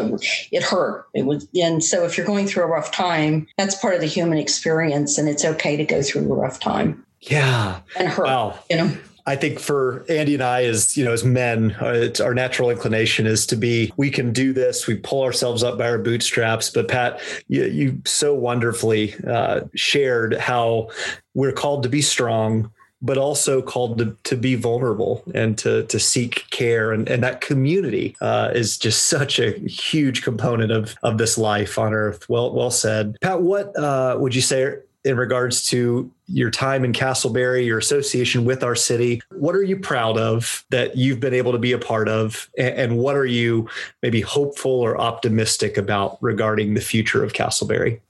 It 0.53 0.63
hurt. 0.63 1.07
It 1.15 1.27
was, 1.27 1.49
and 1.55 1.83
so 1.83 2.05
if 2.05 2.17
you're 2.17 2.27
going 2.27 2.47
through 2.47 2.65
a 2.65 2.69
rough 2.69 2.91
time, 2.93 3.47
that's 3.57 3.75
part 3.75 3.95
of 3.95 4.01
the 4.01 4.07
human 4.07 4.39
experience, 4.39 5.19
and 5.19 5.29
it's 5.29 5.45
okay 5.45 5.77
to 5.77 5.85
go 5.85 6.03
through 6.03 6.33
a 6.33 6.37
rough 6.37 6.61
time. 6.61 7.05
Yeah, 7.21 7.81
and 7.99 8.09
hurt. 8.09 8.27
Wow. 8.27 8.59
You 8.71 8.77
know. 8.77 8.97
I 9.27 9.37
think 9.37 9.59
for 9.59 10.05
Andy 10.09 10.35
and 10.35 10.43
I, 10.43 10.65
as 10.65 10.97
you 10.97 11.05
know, 11.05 11.13
as 11.13 11.25
men, 11.25 11.73
uh, 11.81 12.11
our 12.23 12.35
natural 12.35 12.71
inclination 12.71 13.27
is 13.27 13.47
to 13.47 13.57
be. 13.57 13.93
We 13.97 14.11
can 14.11 14.33
do 14.33 14.53
this. 14.53 14.87
We 14.87 14.97
pull 14.97 15.23
ourselves 15.23 15.63
up 15.63 15.79
by 15.79 15.89
our 15.89 15.99
bootstraps. 15.99 16.71
But 16.71 16.89
Pat, 16.89 17.21
you, 17.49 17.65
you 17.65 18.03
so 18.05 18.35
wonderfully 18.35 19.15
uh, 19.27 19.63
shared 19.75 20.35
how 20.35 20.89
we're 21.35 21.53
called 21.53 21.83
to 21.85 21.89
be 21.89 22.03
strong, 22.03 22.71
but 23.03 23.19
also 23.19 23.63
called 23.63 23.99
to, 23.99 24.17
to 24.25 24.37
be 24.37 24.55
vulnerable 24.55 25.23
and 25.35 25.57
to 25.59 25.85
to 25.85 25.99
seek 25.99 26.49
care. 26.51 26.93
And, 26.93 27.09
and 27.09 27.23
that 27.23 27.41
community 27.41 28.17
uh, 28.21 28.51
is 28.55 28.79
just 28.79 29.07
such 29.07 29.39
a 29.39 29.53
huge 29.69 30.23
component 30.23 30.73
of 30.73 30.95
of 31.03 31.19
this 31.19 31.37
life 31.39 31.79
on 31.79 31.95
earth. 31.95 32.29
Well, 32.29 32.53
well 32.55 32.71
said, 32.71 33.17
Pat. 33.21 33.43
What 33.43 33.77
uh, 33.77 34.17
would 34.19 34.35
you 34.35 34.43
say 34.43 34.77
in 35.05 35.17
regards 35.17 35.67
to 35.69 36.11
your 36.27 36.51
time 36.51 36.85
in 36.85 36.93
Casselberry, 36.93 37.65
your 37.65 37.79
association 37.79 38.45
with 38.45 38.63
our 38.63 38.75
city. 38.75 39.23
What 39.31 39.55
are 39.55 39.63
you 39.63 39.79
proud 39.79 40.19
of 40.19 40.65
that 40.71 40.97
you've 40.97 41.21
been 41.21 41.35
able 41.35 41.53
to 41.53 41.59
be 41.59 41.73
a 41.73 41.79
part 41.79 42.09
of? 42.09 42.51
And 42.59 42.99
what 42.99 43.17
are 43.17 43.27
you 43.27 43.69
maybe 44.03 44.21
hopeful 44.21 44.71
or 44.73 45.01
optimistic 45.01 45.77
about 45.77 46.19
regarding 46.21 46.75
the 46.75 46.81
future 46.81 47.25
of 47.25 47.33
Casselberry? 47.33 48.01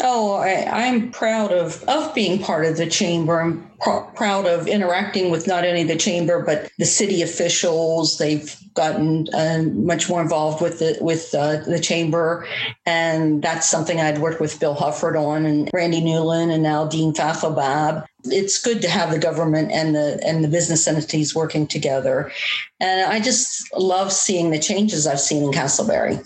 Oh, 0.00 0.34
I, 0.34 0.82
am 0.82 1.10
proud 1.10 1.50
of 1.50 1.82
of 1.88 2.14
being 2.14 2.40
part 2.40 2.64
of 2.66 2.76
the 2.76 2.86
chamber. 2.86 3.40
I'm 3.40 3.68
pr- 3.80 4.06
proud 4.14 4.46
of 4.46 4.68
interacting 4.68 5.30
with 5.30 5.48
not 5.48 5.64
only 5.64 5.82
the 5.82 5.96
chamber 5.96 6.40
but 6.44 6.70
the 6.78 6.84
city 6.84 7.20
officials. 7.20 8.18
They've 8.18 8.56
gotten 8.74 9.26
uh, 9.34 9.64
much 9.72 10.08
more 10.08 10.22
involved 10.22 10.62
with 10.62 10.78
the 10.78 10.96
with 11.00 11.34
uh, 11.34 11.62
the 11.64 11.80
chamber, 11.80 12.46
and 12.86 13.42
that's 13.42 13.68
something 13.68 14.00
I'd 14.00 14.18
worked 14.18 14.40
with 14.40 14.60
Bill 14.60 14.76
Hufford 14.76 15.16
on, 15.16 15.44
and 15.44 15.68
Randy 15.72 16.00
Newlon, 16.00 16.52
and 16.52 16.62
now 16.62 16.86
Dean 16.86 17.12
Fathelbab. 17.12 18.06
It's 18.24 18.60
good 18.60 18.82
to 18.82 18.90
have 18.90 19.10
the 19.10 19.18
government 19.18 19.70
and 19.70 19.94
the 19.94 20.20
and 20.24 20.42
the 20.42 20.48
business 20.48 20.88
entities 20.88 21.34
working 21.34 21.66
together, 21.66 22.32
and 22.80 23.10
I 23.10 23.20
just 23.20 23.72
love 23.76 24.12
seeing 24.12 24.50
the 24.50 24.58
changes 24.58 25.06
I've 25.06 25.20
seen 25.20 25.44
in 25.44 25.52
Casselberry 25.52 26.24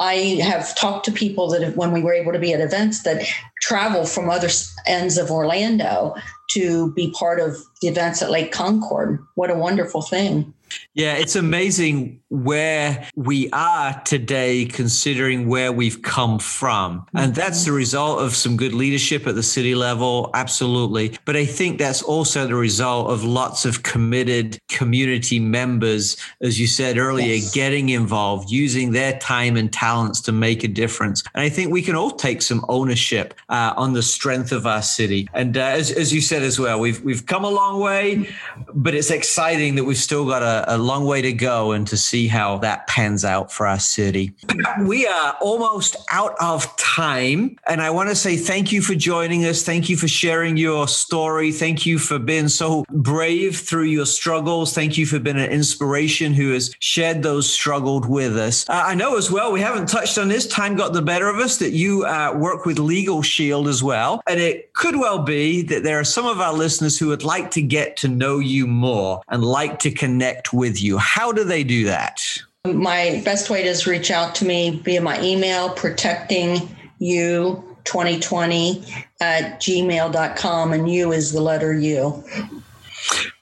I 0.00 0.40
have 0.42 0.74
talked 0.76 1.04
to 1.04 1.12
people 1.12 1.50
that 1.50 1.76
when 1.76 1.92
we 1.92 2.02
were 2.02 2.14
able 2.14 2.32
to 2.32 2.38
be 2.38 2.54
at 2.54 2.60
events 2.60 3.02
that 3.02 3.22
travel 3.60 4.06
from 4.06 4.30
other 4.30 4.48
ends 4.86 5.18
of 5.18 5.30
Orlando 5.30 6.14
to 6.52 6.92
be 6.94 7.12
part 7.12 7.38
of 7.38 7.58
the 7.82 7.88
events 7.88 8.22
at 8.22 8.30
Lake 8.30 8.50
Concord. 8.50 9.22
What 9.34 9.50
a 9.50 9.54
wonderful 9.54 10.00
thing. 10.00 10.54
Yeah, 10.94 11.14
it's 11.14 11.36
amazing 11.36 12.20
where 12.28 13.08
we 13.14 13.50
are 13.50 14.00
today, 14.04 14.64
considering 14.64 15.48
where 15.48 15.72
we've 15.72 16.02
come 16.02 16.38
from. 16.38 17.06
And 17.14 17.34
that's 17.34 17.64
the 17.64 17.72
result 17.72 18.20
of 18.20 18.34
some 18.34 18.56
good 18.56 18.72
leadership 18.72 19.26
at 19.26 19.34
the 19.34 19.42
city 19.42 19.74
level, 19.74 20.30
absolutely. 20.34 21.16
But 21.24 21.36
I 21.36 21.44
think 21.44 21.78
that's 21.78 22.02
also 22.02 22.46
the 22.46 22.54
result 22.54 23.10
of 23.10 23.24
lots 23.24 23.64
of 23.64 23.82
committed 23.82 24.58
community 24.68 25.38
members, 25.38 26.16
as 26.40 26.58
you 26.58 26.66
said 26.66 26.98
earlier, 26.98 27.34
yes. 27.34 27.52
getting 27.52 27.90
involved, 27.90 28.50
using 28.50 28.92
their 28.92 29.18
time 29.18 29.56
and 29.56 29.72
talents 29.72 30.20
to 30.22 30.32
make 30.32 30.64
a 30.64 30.68
difference. 30.68 31.22
And 31.34 31.42
I 31.44 31.48
think 31.48 31.72
we 31.72 31.82
can 31.82 31.94
all 31.94 32.10
take 32.10 32.42
some 32.42 32.64
ownership 32.68 33.34
uh, 33.48 33.74
on 33.76 33.92
the 33.92 34.02
strength 34.02 34.52
of 34.52 34.66
our 34.66 34.82
city. 34.82 35.28
And 35.34 35.56
uh, 35.56 35.62
as, 35.62 35.90
as 35.92 36.12
you 36.12 36.20
said 36.20 36.42
as 36.42 36.58
well, 36.58 36.80
we've, 36.80 37.00
we've 37.02 37.26
come 37.26 37.44
a 37.44 37.50
long 37.50 37.80
way, 37.80 38.28
but 38.74 38.94
it's 38.94 39.10
exciting 39.10 39.76
that 39.76 39.84
we've 39.84 39.96
still 39.96 40.26
got 40.26 40.42
a 40.42 40.60
a, 40.66 40.79
long 40.80 41.04
way 41.04 41.22
to 41.22 41.32
go 41.32 41.72
and 41.72 41.86
to 41.88 41.96
see 41.96 42.28
how 42.28 42.58
that 42.58 42.86
pans 42.86 43.24
out 43.24 43.52
for 43.52 43.66
our 43.66 43.78
city. 43.78 44.32
We 44.80 45.06
are 45.06 45.36
almost 45.40 45.96
out 46.10 46.34
of 46.40 46.74
time. 46.76 47.56
And 47.66 47.80
I 47.80 47.90
want 47.90 48.08
to 48.08 48.14
say 48.14 48.36
thank 48.36 48.72
you 48.72 48.82
for 48.82 48.94
joining 48.94 49.44
us. 49.44 49.62
Thank 49.62 49.88
you 49.88 49.96
for 49.96 50.08
sharing 50.08 50.56
your 50.56 50.88
story. 50.88 51.52
Thank 51.52 51.86
you 51.86 51.98
for 51.98 52.18
being 52.18 52.48
so 52.48 52.84
brave 52.90 53.58
through 53.58 53.84
your 53.84 54.06
struggles. 54.06 54.74
Thank 54.74 54.98
you 54.98 55.06
for 55.06 55.18
being 55.18 55.38
an 55.38 55.50
inspiration 55.50 56.34
who 56.34 56.52
has 56.52 56.74
shared 56.78 57.22
those 57.22 57.50
struggled 57.50 58.08
with 58.08 58.36
us. 58.36 58.68
Uh, 58.68 58.82
I 58.86 58.94
know 58.94 59.16
as 59.16 59.30
well, 59.30 59.52
we 59.52 59.60
haven't 59.60 59.88
touched 59.88 60.18
on 60.18 60.28
this, 60.28 60.46
time 60.46 60.76
got 60.76 60.92
the 60.92 61.02
better 61.02 61.28
of 61.28 61.38
us, 61.38 61.58
that 61.58 61.72
you 61.72 62.04
uh, 62.04 62.32
work 62.36 62.66
with 62.66 62.78
Legal 62.78 63.22
Shield 63.22 63.68
as 63.68 63.82
well. 63.82 64.20
And 64.26 64.40
it 64.40 64.72
could 64.74 64.96
well 64.96 65.18
be 65.18 65.62
that 65.62 65.82
there 65.82 65.98
are 65.98 66.04
some 66.04 66.26
of 66.26 66.40
our 66.40 66.52
listeners 66.52 66.98
who 66.98 67.08
would 67.08 67.24
like 67.24 67.50
to 67.52 67.62
get 67.62 67.96
to 67.98 68.08
know 68.08 68.38
you 68.38 68.66
more 68.66 69.22
and 69.28 69.44
like 69.44 69.78
to 69.80 69.90
connect 69.90 70.52
with 70.52 70.69
you. 70.78 70.98
How 70.98 71.32
do 71.32 71.44
they 71.44 71.64
do 71.64 71.84
that? 71.84 72.20
My 72.66 73.22
best 73.24 73.48
way 73.48 73.64
is 73.64 73.86
reach 73.86 74.10
out 74.10 74.34
to 74.36 74.44
me 74.44 74.80
via 74.84 75.00
my 75.00 75.20
email, 75.22 75.70
protecting 75.70 76.76
you 76.98 77.64
2020 77.84 78.84
at 79.20 79.60
gmail.com. 79.60 80.72
And 80.72 80.90
you 80.90 81.12
is 81.12 81.32
the 81.32 81.40
letter 81.40 81.72
U. 81.72 82.22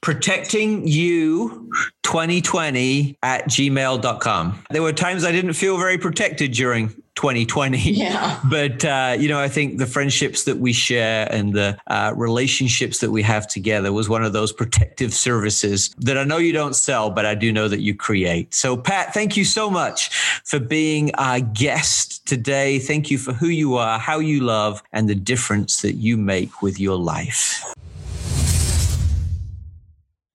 Protecting 0.00 0.86
you 0.86 1.68
2020 2.04 3.18
at 3.22 3.44
gmail.com. 3.46 4.64
There 4.70 4.82
were 4.82 4.92
times 4.92 5.24
I 5.24 5.32
didn't 5.32 5.54
feel 5.54 5.76
very 5.76 5.98
protected 5.98 6.52
during 6.52 6.94
2020. 7.18 7.78
Yeah. 7.78 8.40
But, 8.48 8.84
uh, 8.84 9.16
you 9.18 9.28
know, 9.28 9.40
I 9.40 9.48
think 9.48 9.78
the 9.78 9.86
friendships 9.86 10.44
that 10.44 10.58
we 10.58 10.72
share 10.72 11.30
and 11.32 11.52
the 11.52 11.76
uh, 11.88 12.12
relationships 12.16 13.00
that 13.00 13.10
we 13.10 13.22
have 13.22 13.48
together 13.48 13.92
was 13.92 14.08
one 14.08 14.22
of 14.22 14.32
those 14.32 14.52
protective 14.52 15.12
services 15.12 15.90
that 15.98 16.16
I 16.16 16.22
know 16.24 16.38
you 16.38 16.52
don't 16.52 16.76
sell, 16.76 17.10
but 17.10 17.26
I 17.26 17.34
do 17.34 17.52
know 17.52 17.66
that 17.68 17.80
you 17.80 17.94
create. 17.94 18.54
So, 18.54 18.76
Pat, 18.76 19.12
thank 19.12 19.36
you 19.36 19.44
so 19.44 19.68
much 19.68 20.10
for 20.44 20.60
being 20.60 21.12
our 21.16 21.40
guest 21.40 22.26
today. 22.26 22.78
Thank 22.78 23.10
you 23.10 23.18
for 23.18 23.32
who 23.32 23.48
you 23.48 23.74
are, 23.74 23.98
how 23.98 24.20
you 24.20 24.40
love, 24.40 24.82
and 24.92 25.08
the 25.08 25.16
difference 25.16 25.82
that 25.82 25.94
you 25.94 26.16
make 26.16 26.62
with 26.62 26.78
your 26.78 26.96
life. 26.96 27.64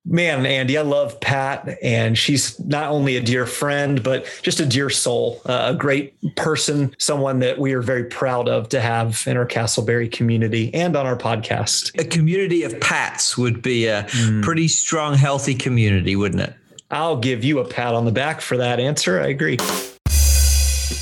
Man, 0.06 0.46
Andy, 0.46 0.78
I 0.78 0.82
love 0.82 1.20
Pat, 1.22 1.78
and 1.82 2.18
she's 2.18 2.60
not 2.60 2.92
only 2.92 3.16
a 3.16 3.22
dear 3.22 3.46
friend, 3.46 4.04
but 4.04 4.26
just 4.42 4.60
a 4.60 4.66
dear 4.66 4.90
soul, 4.90 5.42
uh, 5.46 5.72
a 5.74 5.78
great 5.78 6.14
person, 6.36 6.94
someone 7.00 7.40
that 7.40 7.58
we 7.58 7.72
are 7.72 7.82
very 7.82 8.04
proud 8.04 8.50
of 8.50 8.68
to 8.70 8.82
have 8.82 9.24
in 9.28 9.38
our 9.38 9.46
Casselberry 9.46 10.12
community 10.12 10.74
and 10.74 10.98
on 10.98 11.06
our 11.06 11.16
podcast. 11.16 11.98
A 11.98 12.04
community 12.04 12.64
of 12.64 12.78
Pats 12.82 13.38
would 13.38 13.62
be 13.62 13.88
a 13.88 14.04
mm. 14.04 14.44
pretty 14.44 14.68
strong, 14.68 15.16
healthy 15.16 15.56
community, 15.56 16.18
wouldn't 16.18 16.42
it? 16.42 16.54
I'll 16.92 17.18
give 17.18 17.44
you 17.44 17.60
a 17.60 17.66
pat 17.66 17.96
on 17.96 18.06
the 18.06 18.12
back 18.12 18.40
for 18.40 18.58
that 18.58 18.80
answer. 18.80 19.20
I 19.20 19.28
agree. 19.28 19.58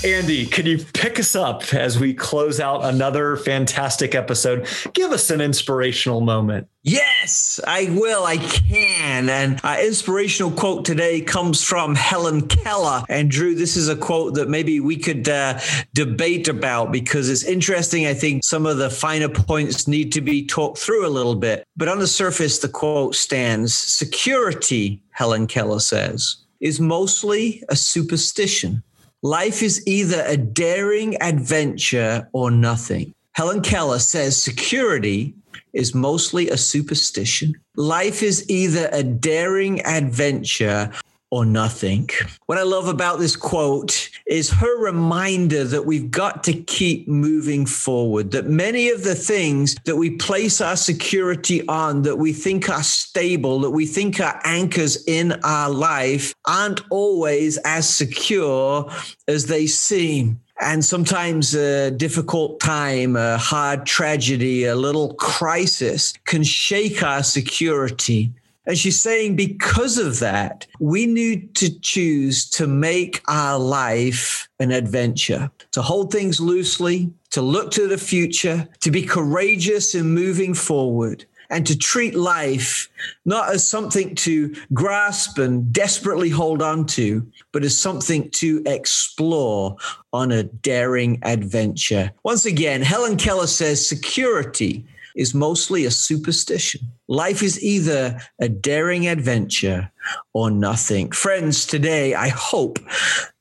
Andy, 0.04 0.46
can 0.48 0.66
you 0.66 0.80
pick 0.94 1.20
us 1.20 1.36
up 1.36 1.74
as 1.74 2.00
we 2.00 2.14
close 2.14 2.60
out 2.60 2.84
another 2.84 3.36
fantastic 3.36 4.16
episode? 4.16 4.68
Give 4.94 5.12
us 5.12 5.30
an 5.30 5.42
inspirational 5.42 6.22
moment. 6.22 6.68
Yes, 6.84 7.60
I 7.68 7.90
will. 7.92 8.26
I 8.26 8.38
can. 8.38 9.30
And 9.30 9.60
our 9.64 9.80
inspirational 9.80 10.52
quote 10.52 10.86
today 10.86 11.22
comes 11.22 11.64
from 11.64 11.94
Helen 11.94 12.48
Keller. 12.48 13.04
And 13.10 13.30
Drew, 13.30 13.54
this 13.54 13.78
is 13.78 13.90
a 13.90 13.96
quote 13.96 14.34
that 14.36 14.50
maybe 14.50 14.80
we 14.80 14.98
could 14.98 15.30
uh, 15.30 15.60
debate 15.94 16.48
about 16.48 16.92
because 16.92 17.30
it's 17.30 17.44
interesting. 17.44 18.08
I 18.08 18.16
think 18.16 18.44
some 18.44 18.66
of 18.66 18.78
the 18.78 18.90
finer 18.90 19.30
points 19.30 19.88
need 19.88 20.12
to 20.14 20.22
be 20.22 20.46
talked 20.46 20.80
through 20.80 21.06
a 21.06 21.10
little 21.10 21.36
bit. 21.36 21.64
But 21.78 21.88
on 21.88 22.00
the 22.00 22.08
surface, 22.08 22.58
the 22.58 22.70
quote 22.70 23.16
stands 23.16 23.74
Security, 23.76 25.04
Helen 25.12 25.46
Keller 25.46 25.80
says, 25.80 26.38
is 26.60 26.80
mostly 26.80 27.64
a 27.70 27.76
superstition. 27.76 28.84
Life 29.24 29.62
is 29.62 29.84
either 29.86 30.24
a 30.26 30.36
daring 30.36 31.22
adventure 31.22 32.28
or 32.34 32.50
nothing. 32.50 33.14
Helen 33.34 33.62
Keller 33.62 34.00
says 34.00 34.42
security 34.42 35.36
is 35.74 35.94
mostly 35.94 36.50
a 36.50 36.58
superstition. 36.58 37.54
Life 37.76 38.24
is 38.24 38.50
either 38.50 38.90
a 38.92 39.04
daring 39.04 39.86
adventure 39.86 40.92
or 41.30 41.46
nothing. 41.46 42.10
What 42.48 42.58
I 42.58 42.64
love 42.64 42.88
about 42.88 43.20
this 43.20 43.36
quote 43.36 44.10
is 44.32 44.50
her 44.50 44.78
reminder 44.80 45.66
that 45.66 45.86
we've 45.86 46.10
got 46.10 46.42
to 46.46 46.54
keep 46.54 47.06
moving 47.06 47.66
forward, 47.66 48.32
that 48.32 48.46
many 48.46 48.90
of 48.90 49.04
the 49.04 49.14
things 49.14 49.76
that 49.84 49.98
we 49.98 50.10
place 50.12 50.62
our 50.62 50.78
security 50.78 51.68
on, 51.68 52.02
that 52.04 52.16
we 52.16 52.32
think 52.32 52.70
are 52.70 52.82
stable, 52.82 53.60
that 53.60 53.72
we 53.72 53.86
think 53.86 54.22
are 54.22 54.40
anchors 54.46 55.04
in 55.06 55.34
our 55.44 55.70
life, 55.70 56.34
aren't 56.46 56.80
always 56.90 57.58
as 57.66 57.90
secure 57.90 58.90
as 59.28 59.48
they 59.48 59.68
seem. 59.68 60.40
And 60.62 60.86
sometimes 60.86 61.54
a 61.54 61.92
difficult 61.92 62.62
time, 62.62 63.18
a 63.18 63.38
hard 63.38 63.86
tragedy, 63.86 64.64
a 64.64 64.76
little 64.78 65.14
crisis 65.16 66.14
can 66.26 66.44
shake 66.44 67.04
our 67.04 67.24
security. 67.24 68.32
And 68.66 68.78
she's 68.78 69.02
saying, 69.02 69.36
because 69.36 69.98
of 69.98 70.20
that, 70.20 70.68
we 70.80 71.08
need 71.08 71.56
to 71.56 71.80
choose 71.80 72.48
to 72.52 72.68
make 72.68 73.22
our 73.28 73.58
life 73.58 74.48
an 74.60 74.72
adventure, 74.72 75.50
to 75.72 75.82
hold 75.82 76.12
things 76.12 76.40
loosely, 76.40 77.12
to 77.32 77.42
look 77.42 77.72
to 77.72 77.88
the 77.88 77.98
future, 77.98 78.68
to 78.82 78.92
be 78.92 79.02
courageous 79.02 79.96
in 79.96 80.14
moving 80.14 80.54
forward, 80.54 81.26
and 81.50 81.68
to 81.68 81.78
treat 81.78 82.16
life 82.16 82.90
not 83.26 83.54
as 83.54 83.68
something 83.68 84.16
to 84.16 84.56
grasp 84.74 85.38
and 85.38 85.74
desperately 85.74 86.30
hold 86.30 86.62
on 86.62 86.86
to, 86.86 87.30
but 87.52 87.64
as 87.64 87.78
something 87.78 88.30
to 88.32 88.64
explore 88.66 89.76
on 90.14 90.32
a 90.32 90.44
daring 90.44 91.20
adventure. 91.24 92.12
Once 92.24 92.46
again, 92.46 92.82
Helen 92.82 93.18
Keller 93.18 93.48
says 93.48 93.86
security 93.86 94.86
is 95.16 95.34
mostly 95.34 95.86
a 95.86 95.92
superstition. 95.92 96.82
Life 97.08 97.44
is 97.44 97.62
either 97.64 98.20
a 98.40 98.50
daring 98.50 99.08
adventure 99.08 99.92
or 100.34 100.52
nothing. 100.52 101.12
Friends, 101.12 101.66
today 101.66 102.14
I 102.16 102.30
hope 102.30 102.80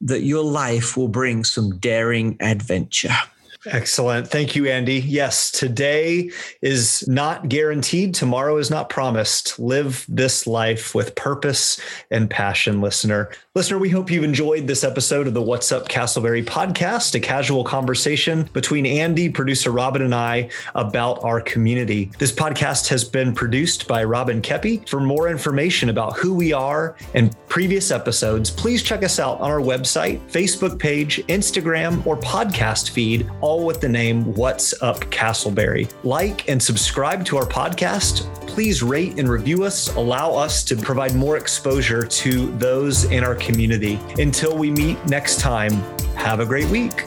that 0.00 0.22
your 0.22 0.44
life 0.44 0.96
will 0.96 1.08
bring 1.08 1.44
some 1.44 1.78
daring 1.78 2.36
adventure. 2.40 3.16
Excellent. 3.66 4.26
Thank 4.26 4.56
you, 4.56 4.66
Andy. 4.66 5.00
Yes, 5.00 5.50
today 5.50 6.30
is 6.62 7.06
not 7.06 7.50
guaranteed. 7.50 8.14
Tomorrow 8.14 8.56
is 8.56 8.70
not 8.70 8.88
promised. 8.88 9.58
Live 9.58 10.06
this 10.08 10.46
life 10.46 10.94
with 10.94 11.14
purpose 11.14 11.78
and 12.10 12.30
passion, 12.30 12.80
listener. 12.80 13.30
Listener, 13.54 13.78
we 13.78 13.90
hope 13.90 14.10
you've 14.10 14.24
enjoyed 14.24 14.66
this 14.66 14.82
episode 14.82 15.26
of 15.26 15.34
the 15.34 15.42
What's 15.42 15.72
Up 15.72 15.88
Casselberry 15.88 16.42
podcast, 16.42 17.14
a 17.14 17.20
casual 17.20 17.62
conversation 17.62 18.48
between 18.54 18.86
Andy, 18.86 19.28
producer 19.28 19.72
Robin, 19.72 20.00
and 20.00 20.14
I 20.14 20.48
about 20.74 21.22
our 21.22 21.42
community. 21.42 22.10
This 22.18 22.32
podcast 22.32 22.88
has 22.88 23.04
been 23.04 23.34
produced 23.34 23.86
by 23.86 24.04
Robin 24.04 24.40
Kepi. 24.40 24.88
For 24.88 25.00
more 25.00 25.28
information 25.28 25.90
about 25.90 26.16
who 26.16 26.32
we 26.32 26.54
are 26.54 26.96
and 27.12 27.36
previous 27.48 27.90
episodes, 27.90 28.50
please 28.50 28.82
check 28.82 29.02
us 29.02 29.18
out 29.18 29.38
on 29.40 29.50
our 29.50 29.60
website, 29.60 30.18
Facebook 30.30 30.78
page, 30.78 31.18
Instagram, 31.26 32.06
or 32.06 32.16
podcast 32.16 32.90
feed, 32.90 33.28
all 33.42 33.49
with 33.58 33.80
the 33.80 33.88
name 33.88 34.34
What's 34.34 34.80
Up 34.82 35.00
Casselberry. 35.06 35.90
Like 36.04 36.48
and 36.48 36.62
subscribe 36.62 37.24
to 37.26 37.36
our 37.38 37.46
podcast. 37.46 38.28
Please 38.46 38.82
rate 38.82 39.18
and 39.18 39.28
review 39.28 39.64
us. 39.64 39.94
Allow 39.96 40.34
us 40.34 40.62
to 40.64 40.76
provide 40.76 41.14
more 41.14 41.36
exposure 41.36 42.02
to 42.02 42.56
those 42.58 43.04
in 43.04 43.24
our 43.24 43.34
community. 43.34 43.98
Until 44.18 44.56
we 44.56 44.70
meet 44.70 45.04
next 45.06 45.40
time, 45.40 45.72
have 46.14 46.40
a 46.40 46.46
great 46.46 46.68
week. 46.68 47.04